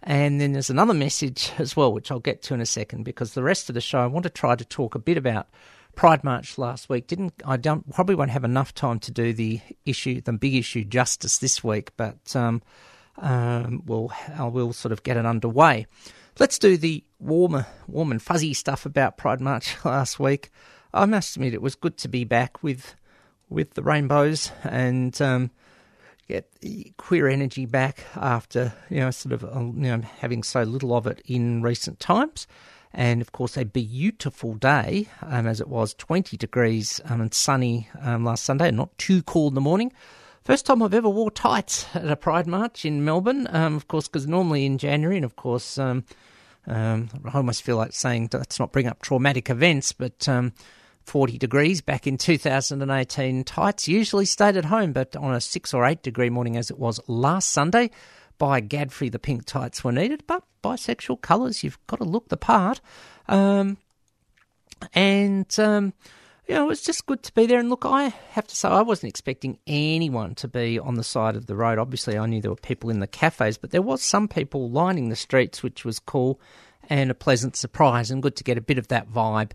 [0.04, 3.34] And then there's another message as well, which I'll get to in a second, because
[3.34, 5.48] the rest of the show I want to try to talk a bit about
[5.96, 7.08] Pride March last week.
[7.08, 7.58] Didn't I?
[7.58, 11.64] Don't probably won't have enough time to do the issue, the big issue, justice this
[11.64, 12.62] week, but um,
[13.18, 15.88] um, we'll I will sort of get it underway.
[16.40, 20.50] Let's do the warmer, warm and fuzzy stuff about Pride March last week.
[20.94, 22.96] I must admit, it was good to be back with
[23.50, 25.52] with the rainbows and um,
[26.28, 26.50] get
[26.98, 31.22] queer energy back after you know sort of you know having so little of it
[31.26, 32.48] in recent times.
[32.94, 37.90] And of course, a beautiful day, um, as it was 20 degrees um, and sunny
[38.02, 39.94] um, last Sunday, and not too cool in the morning.
[40.44, 44.08] First time I've ever wore tights at a Pride March in Melbourne, um, of course,
[44.08, 46.04] because normally in January, and of course, um,
[46.68, 50.54] um, I almost feel like saying let's not bring up traumatic events, but um,
[51.06, 55.86] 40 degrees back in 2018, tights usually stayed at home, but on a 6 or
[55.86, 57.92] 8 degree morning as it was last Sunday,
[58.42, 62.38] by Godfrey, the pink tights were needed, but bisexual colours, you've got to look the
[62.38, 62.82] part.
[63.28, 63.78] Um,
[64.96, 65.94] and um,
[66.48, 67.60] you know, it was just good to be there.
[67.60, 71.36] And look, I have to say, I wasn't expecting anyone to be on the side
[71.36, 71.78] of the road.
[71.78, 75.10] Obviously, I knew there were people in the cafes, but there was some people lining
[75.10, 76.42] the streets, which was cool
[76.90, 79.52] and a pleasant surprise, and good to get a bit of that vibe.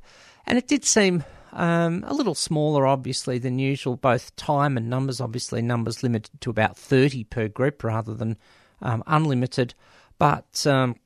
[0.46, 5.20] And it did seem um, a little smaller, obviously, than usual, both time and numbers.
[5.20, 8.36] Obviously, numbers limited to about 30 per group rather than
[8.82, 9.74] um, unlimited.
[10.18, 10.96] But um,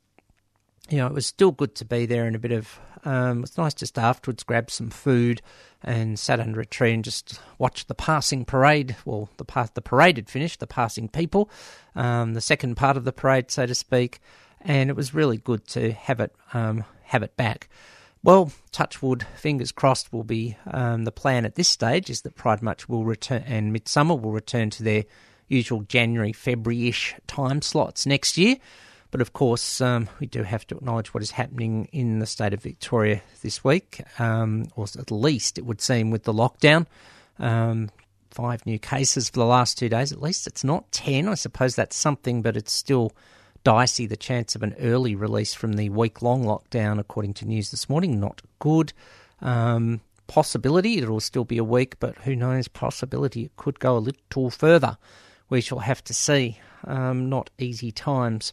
[0.88, 2.78] you know, it was still good to be there and a bit of.
[3.02, 5.40] Um, it was nice just afterwards, grab some food
[5.82, 8.94] and sat under a tree and just watched the passing parade.
[9.06, 11.48] Well, the pa- the parade had finished, the passing people,
[11.94, 14.20] um, the second part of the parade, so to speak,
[14.60, 17.68] and it was really good to have it um, have it back.
[18.22, 20.12] Well, touch wood, fingers crossed.
[20.12, 23.72] Will be um, the plan at this stage is that Pride March will return and
[23.72, 25.04] Midsummer will return to their
[25.50, 28.56] usual January, February ish time slots next year.
[29.10, 32.54] But of course, um, we do have to acknowledge what is happening in the state
[32.54, 36.86] of Victoria this week, um, or at least it would seem with the lockdown.
[37.38, 37.90] Um,
[38.30, 40.12] five new cases for the last two days.
[40.12, 41.28] At least it's not 10.
[41.28, 43.12] I suppose that's something, but it's still
[43.64, 44.06] dicey.
[44.06, 47.88] The chance of an early release from the week long lockdown, according to news this
[47.88, 48.92] morning, not good.
[49.40, 52.68] Um, possibility it will still be a week, but who knows?
[52.68, 54.96] Possibility it could go a little further.
[55.50, 56.58] We shall have to see.
[56.84, 58.52] um, not easy times.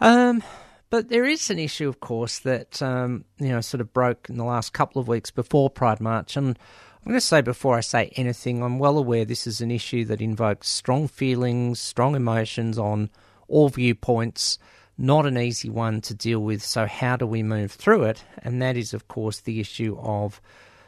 [0.00, 0.42] Um,
[0.90, 4.36] but there is an issue, of course, that um, you know sort of broke in
[4.36, 6.58] the last couple of weeks before Pride March, and
[6.98, 10.04] I'm going to say before I say anything, I'm well aware this is an issue
[10.06, 13.10] that invokes strong feelings, strong emotions on
[13.48, 14.58] all viewpoints.
[15.00, 16.60] Not an easy one to deal with.
[16.60, 18.24] So how do we move through it?
[18.42, 20.40] And that is, of course, the issue of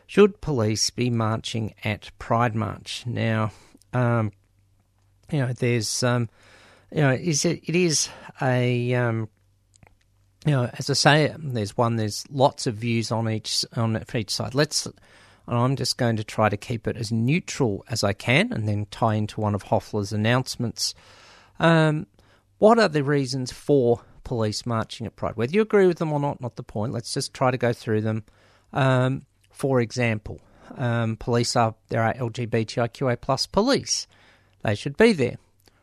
[0.09, 3.05] should police be marching at Pride March?
[3.07, 3.53] Now,
[3.93, 4.33] um,
[5.31, 6.29] you know, there's, um,
[6.91, 8.09] you know, is it, it is
[8.43, 9.29] a, um,
[10.45, 14.31] you know, as I say, there's one, there's lots of views on each on each
[14.31, 14.55] side.
[14.55, 14.95] Let's, and
[15.47, 18.87] I'm just going to try to keep it as neutral as I can, and then
[18.91, 20.95] tie into one of Hoffler's announcements.
[21.59, 22.07] Um,
[22.59, 25.37] what are the reasons for police marching at Pride?
[25.37, 26.93] Whether you agree with them or not, not the point.
[26.93, 28.25] Let's just try to go through them.
[28.73, 30.41] Um, for example,
[30.77, 34.07] um, police are there are LGBTIQA plus police.
[34.63, 35.37] They should be there.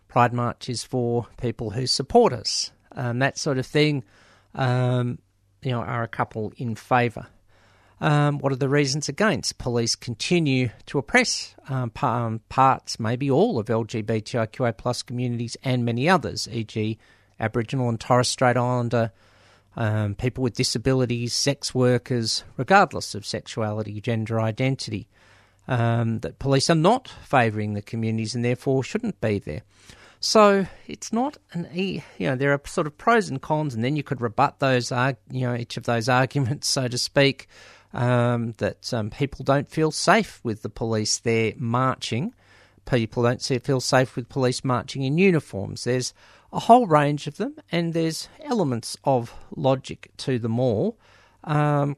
[0.08, 2.72] Pride March is for people who support us.
[2.92, 4.04] Um, that sort of thing,
[4.56, 5.20] um,
[5.62, 7.28] you know, are a couple in favour.
[8.00, 9.58] Um, what are the reasons against?
[9.58, 16.08] Police continue to oppress um, um parts, maybe all of LGBTIQA plus communities and many
[16.08, 16.98] others, e.g.,
[17.40, 19.12] Aboriginal and Torres Strait Islander
[19.78, 25.08] um, people with disabilities, sex workers, regardless of sexuality, gender identity.
[25.70, 29.64] Um, that police are not favouring the communities and therefore shouldn't be there.
[30.20, 32.02] So it's not an e.
[32.18, 34.92] You know, there are sort of pros and cons, and then you could rebut those,
[34.92, 37.48] you know, each of those arguments, so to speak.
[37.94, 42.34] Um, that um, people don't feel safe with the police there marching.
[42.86, 45.84] People don't feel safe with police marching in uniforms.
[45.84, 46.14] There's
[46.52, 50.98] a whole range of them, and there's elements of logic to them all.
[51.44, 51.96] Um,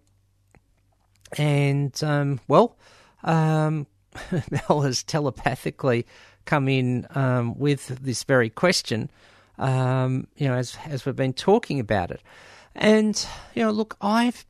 [1.37, 2.77] and, um, well,
[3.23, 3.87] um,
[4.49, 6.05] Mel has telepathically
[6.45, 9.09] come in um, with this very question,
[9.57, 12.21] um, you know, as, as we've been talking about it.
[12.75, 14.45] And, you know, look, I've,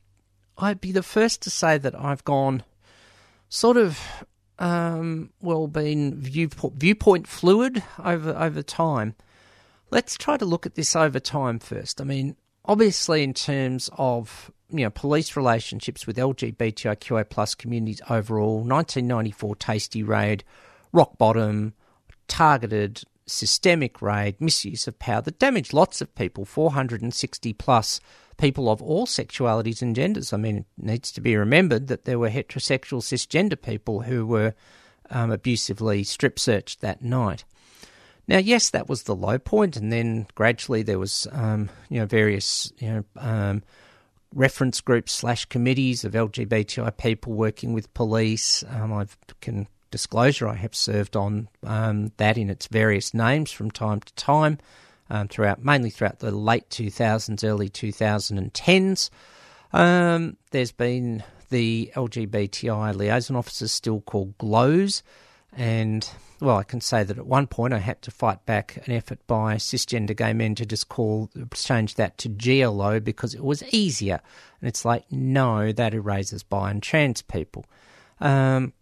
[0.58, 2.64] I'd be the first to say that I've gone
[3.50, 4.00] sort of
[4.60, 9.16] um, well, been viewpoint, viewpoint fluid over over time.
[9.90, 12.00] Let's try to look at this over time first.
[12.00, 18.58] I mean, obviously, in terms of you know police relationships with LGBTIQA plus communities overall,
[18.58, 20.44] 1994 Tasty raid,
[20.92, 21.74] rock bottom,
[22.28, 28.00] targeted systemic raid, misuse of power that damaged lots of people, 460 plus
[28.38, 30.34] people of all sexualities and genders.
[30.34, 34.56] I mean, it needs to be remembered that there were heterosexual cisgender people who were
[35.10, 37.44] um, abusively strip searched that night.
[38.28, 42.06] Now, yes, that was the low point, and then gradually there was, um, you know,
[42.06, 43.64] various, you know, um,
[44.34, 48.64] reference groups slash committees of LGBTI people working with police.
[48.70, 53.72] Um, I've can disclosure I have served on um, that in its various names from
[53.72, 54.60] time to time,
[55.10, 59.10] um, throughout mainly throughout the late 2000s, early 2010s.
[59.74, 65.04] Um, there's been the LGBTI liaison officers still called GLOWs,
[65.56, 66.10] and
[66.42, 69.20] well, I can say that at one point I had to fight back an effort
[69.28, 74.22] by cisgender gay men to just call change that to GLO because it was easier.
[74.62, 77.66] And it's like, no, that erases bi and trans people.
[78.22, 78.74] Um,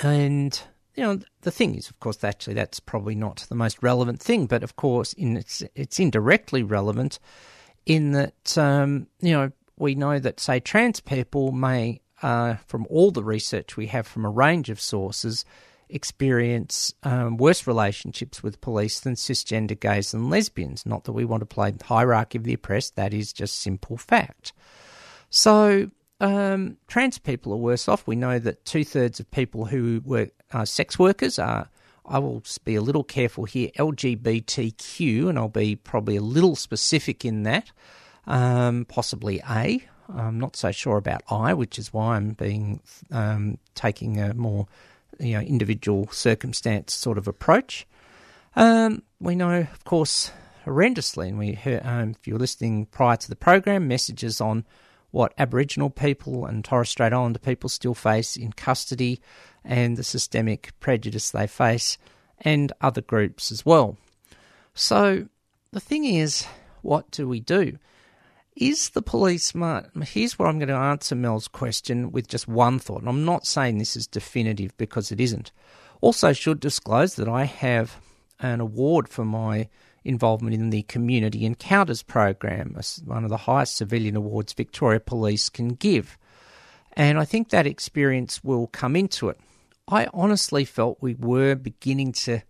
[0.00, 0.60] and
[0.96, 4.46] you know, the thing is, of course, actually that's probably not the most relevant thing,
[4.46, 7.18] but of course, in it's it's indirectly relevant
[7.86, 13.10] in that um, you know we know that say trans people may, uh, from all
[13.10, 15.44] the research we have from a range of sources,
[15.88, 20.86] experience um, worse relationships with police than cisgender gays and lesbians.
[20.86, 24.52] Not that we want to play hierarchy of the oppressed, that is just simple fact.
[25.30, 25.90] So,
[26.20, 28.06] um, trans people are worse off.
[28.06, 31.68] We know that two thirds of people who were uh, sex workers are,
[32.04, 37.24] I will be a little careful here, LGBTQ, and I'll be probably a little specific
[37.24, 37.70] in that,
[38.26, 39.82] um, possibly A.
[40.14, 42.80] I'm not so sure about I, which is why I'm being
[43.10, 44.66] um, taking a more
[45.18, 47.86] you know individual circumstance sort of approach.
[48.56, 50.32] Um, we know, of course,
[50.64, 54.64] horrendously, and we heard, um, if you're listening prior to the program, messages on
[55.10, 59.20] what Aboriginal people and Torres Strait Islander people still face in custody
[59.64, 61.98] and the systemic prejudice they face,
[62.40, 63.98] and other groups as well.
[64.74, 65.28] So
[65.72, 66.46] the thing is,
[66.82, 67.78] what do we do?
[68.56, 69.90] Is the police smart?
[70.02, 73.00] Here's where I'm going to answer Mel's question with just one thought.
[73.00, 75.52] And I'm not saying this is definitive because it isn't.
[76.00, 77.96] Also, should disclose that I have
[78.40, 79.68] an award for my
[80.04, 85.68] involvement in the Community Encounters program, one of the highest civilian awards Victoria Police can
[85.68, 86.16] give.
[86.94, 89.38] And I think that experience will come into it.
[89.86, 92.42] I honestly felt we were beginning to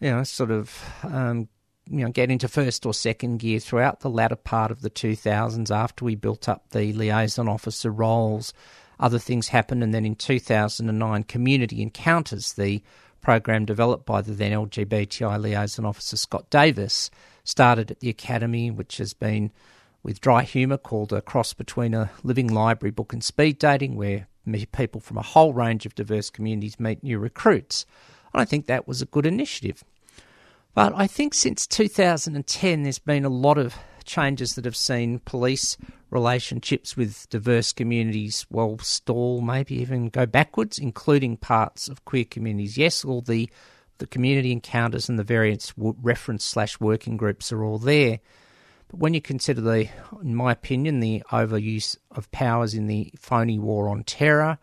[0.00, 1.48] you know, sort of, um,
[1.90, 5.70] you know, get into first or second gear throughout the latter part of the 2000s
[5.70, 8.52] after we built up the liaison officer roles.
[9.00, 12.82] Other things happened, and then in 2009, Community Encounters, the
[13.20, 17.10] program developed by the then LGBTI liaison officer Scott Davis,
[17.44, 19.52] started at the Academy, which has been
[20.02, 24.26] with dry humour called a cross between a living library book and speed dating, where
[24.72, 27.84] people from a whole range of diverse communities meet new recruits.
[28.32, 29.84] And I think that was a good initiative.
[30.74, 35.76] But I think since 2010, there's been a lot of changes that have seen police
[36.10, 42.78] relationships with diverse communities well stall, maybe even go backwards, including parts of queer communities.
[42.78, 43.50] Yes, all the
[43.98, 48.20] the community encounters and the various reference slash working groups are all there.
[48.88, 49.88] But when you consider the,
[50.22, 54.58] in my opinion, the overuse of powers in the phony war on terror,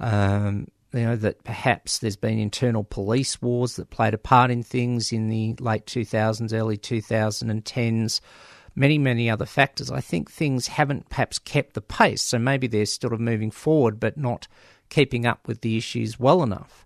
[0.00, 4.62] um, you know, that perhaps there's been internal police wars that played a part in
[4.62, 8.20] things in the late 2000s, early 2010s,
[8.74, 9.90] many, many other factors.
[9.90, 12.22] I think things haven't perhaps kept the pace.
[12.22, 14.48] So maybe they're sort of moving forward, but not
[14.88, 16.84] keeping up with the issues well enough.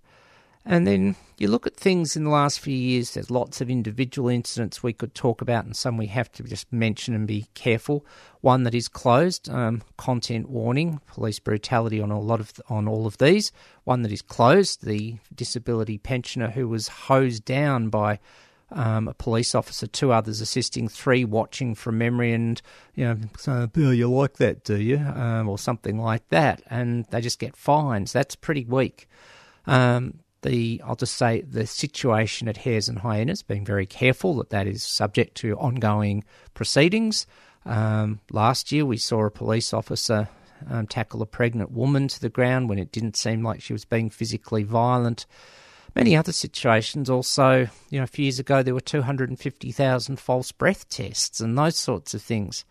[0.66, 4.30] And then you look at things in the last few years, there's lots of individual
[4.30, 8.06] incidents we could talk about, and some we have to just mention and be careful.
[8.40, 13.06] One that is closed, um, content warning, police brutality on a lot of on all
[13.06, 13.52] of these.
[13.84, 18.18] One that is closed, the disability pensioner who was hosed down by
[18.70, 22.62] um, a police officer, two others assisting, three watching from memory, and
[22.94, 27.20] you know, so you like that, do you, um, or something like that, and they
[27.20, 28.14] just get fines.
[28.14, 29.08] That's pretty weak.
[29.66, 34.50] Um, the I'll just say the situation at Hares and Hyenas, being very careful that
[34.50, 36.22] that is subject to ongoing
[36.52, 37.26] proceedings.
[37.66, 40.28] Um, last year, we saw a police officer
[40.70, 43.84] um, tackle a pregnant woman to the ground when it didn't seem like she was
[43.84, 45.26] being physically violent.
[45.96, 50.88] Many other situations also, you know, a few years ago there were 250,000 false breath
[50.88, 52.64] tests and those sorts of things.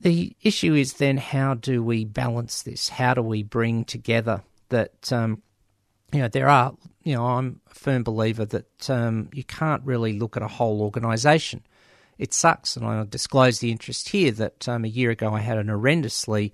[0.00, 2.88] The issue is then how do we balance this?
[2.88, 5.42] How do we bring together that um,
[6.12, 10.18] you know, there are, you know, I'm a firm believer that um, you can't really
[10.18, 11.62] look at a whole organisation.
[12.18, 15.58] It sucks, and I'll disclose the interest here that um, a year ago I had
[15.58, 16.52] an horrendously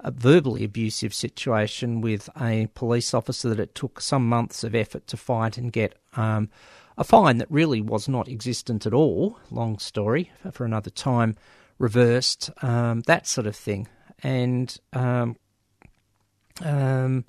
[0.00, 5.06] uh, verbally abusive situation with a police officer that it took some months of effort
[5.06, 6.50] to fight and get um,
[6.98, 9.38] a fine that really was not existent at all.
[9.50, 11.36] Long story for another time,
[11.78, 13.88] reversed, um, that sort of thing.
[14.22, 15.36] And um,
[16.62, 17.24] um,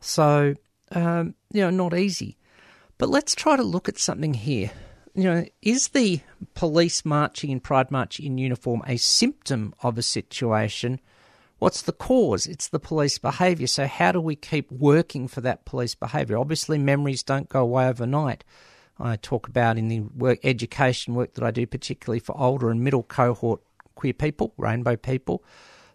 [0.00, 0.54] so
[0.92, 2.36] um, you know, not easy.
[2.98, 4.70] But let's try to look at something here.
[5.14, 6.20] You know, is the
[6.54, 11.00] police marching in Pride March in uniform a symptom of a situation?
[11.58, 12.46] What's the cause?
[12.46, 13.66] It's the police behaviour.
[13.66, 16.38] So, how do we keep working for that police behaviour?
[16.38, 18.44] Obviously, memories don't go away overnight.
[19.00, 22.82] I talk about in the work, education work that I do, particularly for older and
[22.82, 23.60] middle cohort
[23.94, 25.42] queer people, rainbow people,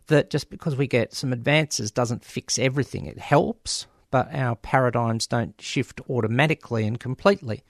[0.08, 3.06] that just because we get some advances doesn't fix everything.
[3.06, 7.64] It helps, but our paradigms don't shift automatically and completely.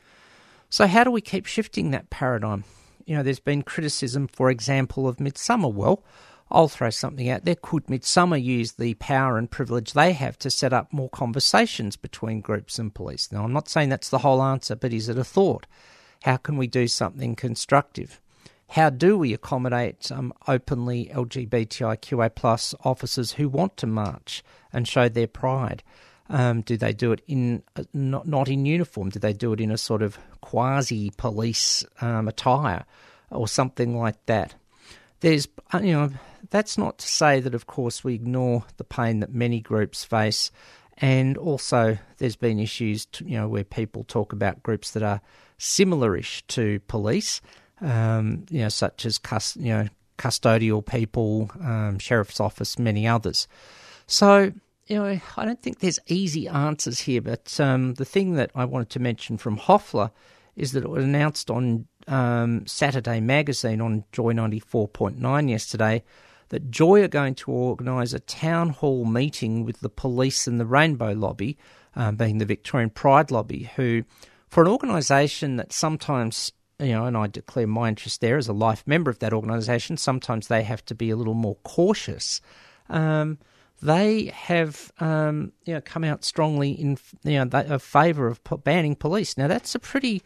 [0.69, 2.65] So, how do we keep shifting that paradigm?
[3.05, 5.69] You know, there's been criticism, for example, of Midsummer.
[5.69, 6.03] Well,
[6.51, 7.55] I'll throw something out there.
[7.55, 12.41] Could Midsummer use the power and privilege they have to set up more conversations between
[12.41, 13.31] groups and police?
[13.31, 15.65] Now, I'm not saying that's the whole answer, but is it a thought?
[16.23, 18.19] How can we do something constructive?
[18.71, 25.07] How do we accommodate um, openly LGBTIQA plus officers who want to march and show
[25.07, 25.83] their pride?
[26.33, 29.09] Um, do they do it in uh, not not in uniform?
[29.09, 32.85] Do they do it in a sort of quasi police um, attire
[33.29, 34.55] or something like that?
[35.19, 36.09] There's uh, you know
[36.49, 40.49] that's not to say that of course we ignore the pain that many groups face,
[40.97, 45.21] and also there's been issues to, you know where people talk about groups that are
[45.59, 47.41] similarish to police,
[47.79, 49.19] um, you know such as
[49.55, 53.47] you know custodial people, um, sheriff's office, many others.
[54.07, 54.51] So
[54.87, 58.65] you know, I don't think there's easy answers here, but um, the thing that I
[58.65, 60.11] wanted to mention from Hoffler
[60.55, 66.03] is that it was announced on um, Saturday Magazine on Joy 94.9 yesterday
[66.49, 70.65] that Joy are going to organise a town hall meeting with the police and the
[70.65, 71.57] Rainbow Lobby,
[71.95, 74.03] um, being the Victorian Pride Lobby, who,
[74.49, 78.53] for an organisation that sometimes you know, and I declare my interest there as a
[78.53, 79.95] life member of that organisation.
[79.95, 82.41] Sometimes they have to be a little more cautious.
[82.89, 83.37] Um,
[83.83, 88.95] they have um, you know come out strongly in you know a favour of banning
[88.95, 89.37] police.
[89.37, 90.23] Now that's a pretty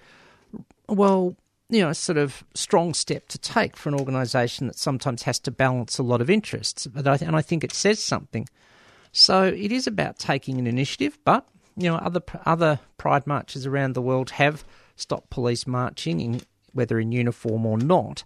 [0.88, 1.36] well
[1.70, 5.52] you know sort of strong step to take for an organisation that sometimes has to
[5.52, 6.88] balance a lot of interests.
[6.88, 8.48] But I, and I think it says something.
[9.12, 13.94] So it is about taking an initiative, but you know other other pride marches around
[13.94, 14.64] the world have
[14.96, 16.42] stopped police marching, in,
[16.74, 18.24] whether in uniform or not.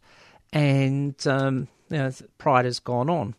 [0.51, 3.35] And um, you know, pride has gone on.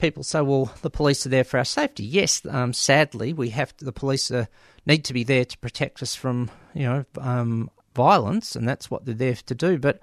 [0.00, 3.76] People say, "Well, the police are there for our safety." Yes, um, sadly, we have
[3.76, 4.48] to, the police are,
[4.86, 9.04] need to be there to protect us from you know um, violence, and that's what
[9.04, 9.78] they're there to do.
[9.78, 10.00] But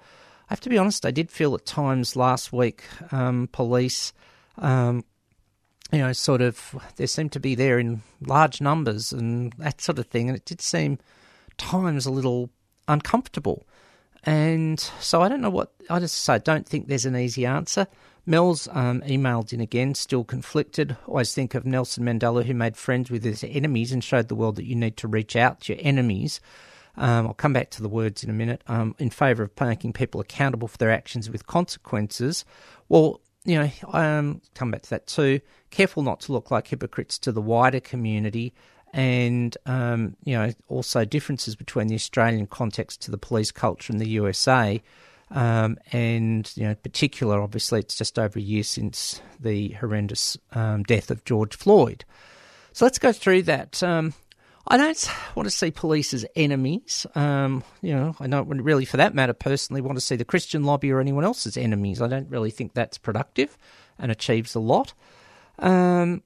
[0.48, 4.14] I have to be honest, I did feel at times last week um, police,
[4.56, 5.04] um,
[5.92, 9.98] you know, sort of, they seemed to be there in large numbers and that sort
[9.98, 10.98] of thing, and it did seem
[11.58, 12.48] times a little
[12.86, 13.66] uncomfortable.
[14.24, 17.46] And so I don't know what, I just say, I don't think there's an easy
[17.46, 17.86] answer.
[18.26, 20.96] Mel's um, emailed in again, still conflicted.
[21.06, 24.56] Always think of Nelson Mandela, who made friends with his enemies and showed the world
[24.56, 26.40] that you need to reach out to your enemies
[26.98, 29.92] um, I'll come back to the words in a minute, um, in favour of making
[29.92, 32.44] people accountable for their actions with consequences.
[32.88, 35.40] Well, you know, um, come back to that too.
[35.70, 38.52] Careful not to look like hypocrites to the wider community,
[38.92, 43.98] and um, you know, also differences between the Australian context to the police culture in
[43.98, 44.82] the USA.
[45.30, 50.38] Um, and you know, in particular, obviously, it's just over a year since the horrendous
[50.52, 52.04] um, death of George Floyd.
[52.72, 53.82] So let's go through that.
[53.82, 54.14] Um,
[54.70, 57.06] I don't want to see police as enemies.
[57.14, 60.64] Um, you know, I don't really, for that matter, personally want to see the Christian
[60.64, 62.02] lobby or anyone else as enemies.
[62.02, 63.56] I don't really think that's productive
[63.98, 64.92] and achieves a lot.
[65.58, 66.22] Um,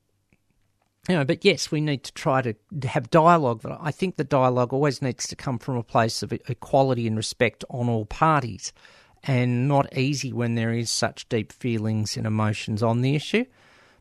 [1.09, 2.55] you know, but yes, we need to try to
[2.87, 3.61] have dialogue.
[3.63, 7.17] But I think the dialogue always needs to come from a place of equality and
[7.17, 8.73] respect on all parties,
[9.25, 13.45] and not easy when there is such deep feelings and emotions on the issue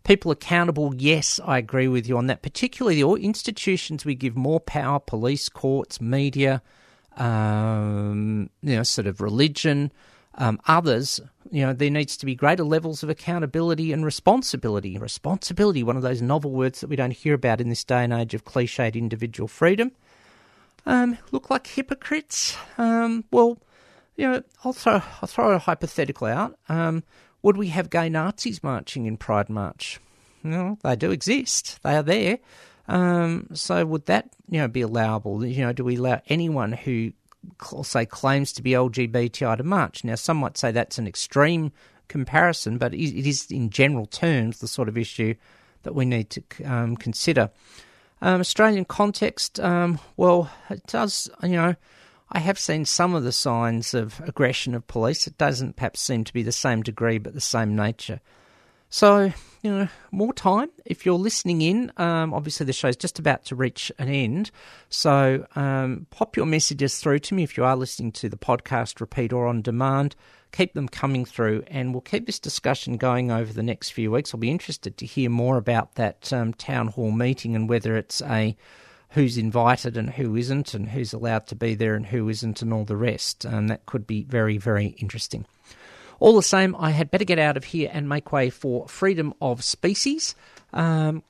[0.04, 2.42] people accountable, yes, I agree with you on that.
[2.42, 6.62] Particularly the institutions we give more power, police, courts, media,
[7.18, 9.92] um, you know, sort of religion,
[10.36, 11.20] um, others,
[11.52, 14.98] you know, there needs to be greater levels of accountability and responsibility.
[14.98, 18.14] Responsibility, one of those novel words that we don't hear about in this day and
[18.14, 19.92] age of cliched individual freedom.
[20.86, 22.58] Um, look like hypocrites.
[22.78, 23.60] Um, well,
[24.16, 26.58] you know, I'll throw, I'll throw a hypothetical out.
[26.70, 27.04] Um,
[27.42, 30.00] would we have gay Nazis marching in Pride March?
[30.44, 31.80] No, they do exist.
[31.84, 32.40] They are there.
[32.88, 35.46] Um, so would that you know be allowable?
[35.46, 37.14] You know, do we allow anyone who
[37.84, 40.04] say claims to be LGBTI to march?
[40.04, 41.72] Now, some might say that's an extreme
[42.08, 45.36] comparison, but it is in general terms the sort of issue
[45.84, 47.50] that we need to um, consider.
[48.22, 51.76] Um, Australian context, um, well, it does you know
[52.32, 55.28] I have seen some of the signs of aggression of police.
[55.28, 58.22] It doesn't perhaps seem to be the same degree, but the same nature.
[58.94, 59.32] So,
[59.62, 60.70] you know, more time.
[60.86, 64.52] If you're listening in, um, obviously the show's just about to reach an end.
[64.90, 69.00] So, um, pop your messages through to me if you are listening to the podcast
[69.00, 70.18] repeat or on demand.
[70.52, 74.34] Keep them coming through, and we'll keep this discussion going over the next few weeks.
[74.34, 78.22] I'll be interested to hear more about that um, town hall meeting and whether it's
[78.24, 78.58] a
[79.12, 82.74] who's invited and who isn't, and who's allowed to be there and who isn't, and
[82.74, 83.46] all the rest.
[83.46, 85.46] And that could be very, very interesting.
[86.22, 89.34] All the same, I had better get out of here and make way for Freedom
[89.42, 90.36] of Species,
[90.72, 91.24] um,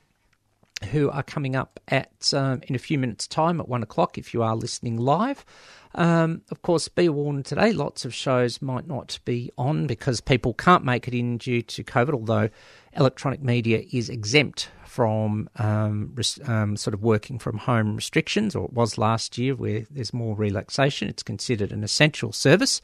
[0.90, 4.34] who are coming up at um, in a few minutes' time at one o'clock if
[4.34, 5.46] you are listening live.
[5.94, 10.52] Um, of course, be warned today, lots of shows might not be on because people
[10.52, 12.50] can't make it in due to COVID, although
[12.94, 18.66] electronic media is exempt from um, res- um, sort of working from home restrictions, or
[18.66, 21.08] it was last year where there's more relaxation.
[21.08, 22.82] It's considered an essential service.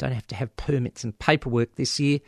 [0.00, 2.20] Don't have to have permits and paperwork this year.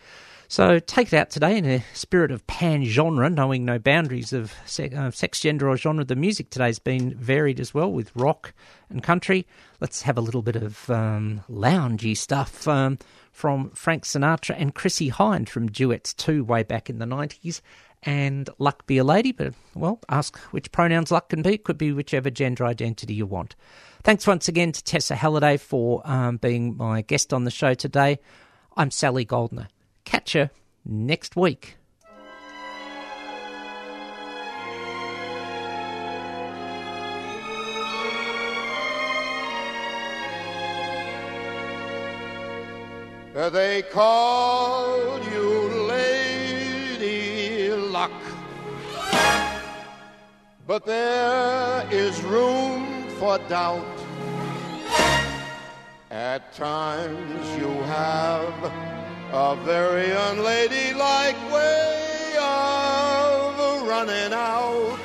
[0.46, 4.52] So take it out today in a spirit of pan genre, knowing no boundaries of
[4.66, 6.04] sex, uh, gender, or genre.
[6.04, 8.52] The music today's been varied as well with rock
[8.90, 9.46] and country.
[9.80, 12.98] Let's have a little bit of um, loungy stuff um,
[13.32, 17.62] from Frank Sinatra and Chrissie Hynde from Duets 2 way back in the 90s.
[18.02, 21.54] And luck be a lady, but well, ask which pronouns luck can be.
[21.54, 23.54] It could be whichever gender identity you want.
[24.04, 28.18] Thanks once again to Tessa Halliday for um, being my guest on the show today.
[28.76, 29.68] I'm Sally Goldner.
[30.04, 30.50] Catch you
[30.84, 31.76] next week.
[43.34, 48.10] They call you Lady Luck,
[50.66, 52.91] but there is room
[53.22, 53.98] for doubt.
[56.10, 57.70] At times you
[58.00, 58.56] have
[59.32, 64.98] a very unladylike way of running out.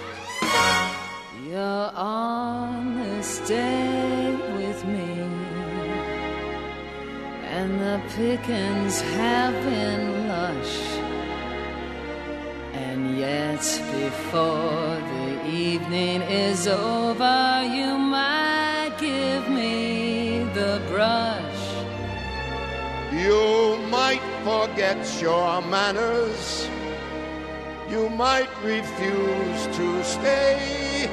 [1.47, 5.11] You're on this day with me,
[7.55, 10.77] and the pickings have been lush.
[12.73, 13.63] And yet,
[13.93, 15.26] before the
[15.73, 21.61] evening is over, you might give me the brush.
[23.11, 26.69] You might forget your manners.
[27.89, 31.09] You might refuse to stay.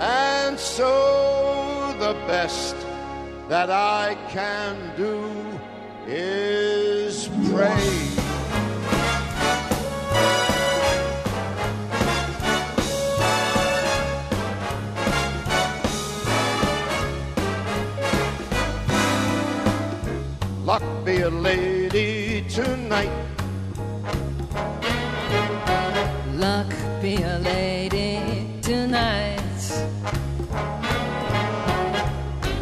[0.00, 2.76] And so the best
[3.48, 5.16] that I can do
[6.06, 8.17] is pray.
[20.68, 23.10] Luck be a lady tonight.
[26.34, 29.64] Luck be a lady tonight.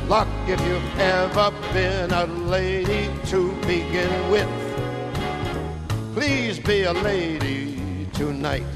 [0.07, 4.54] Luck if you've ever been a lady to begin with.
[6.14, 8.75] Please be a lady tonight.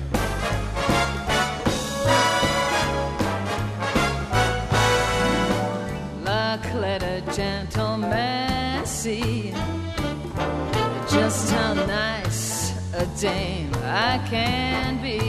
[9.00, 9.50] see
[11.08, 15.20] just how nice a dame I can be.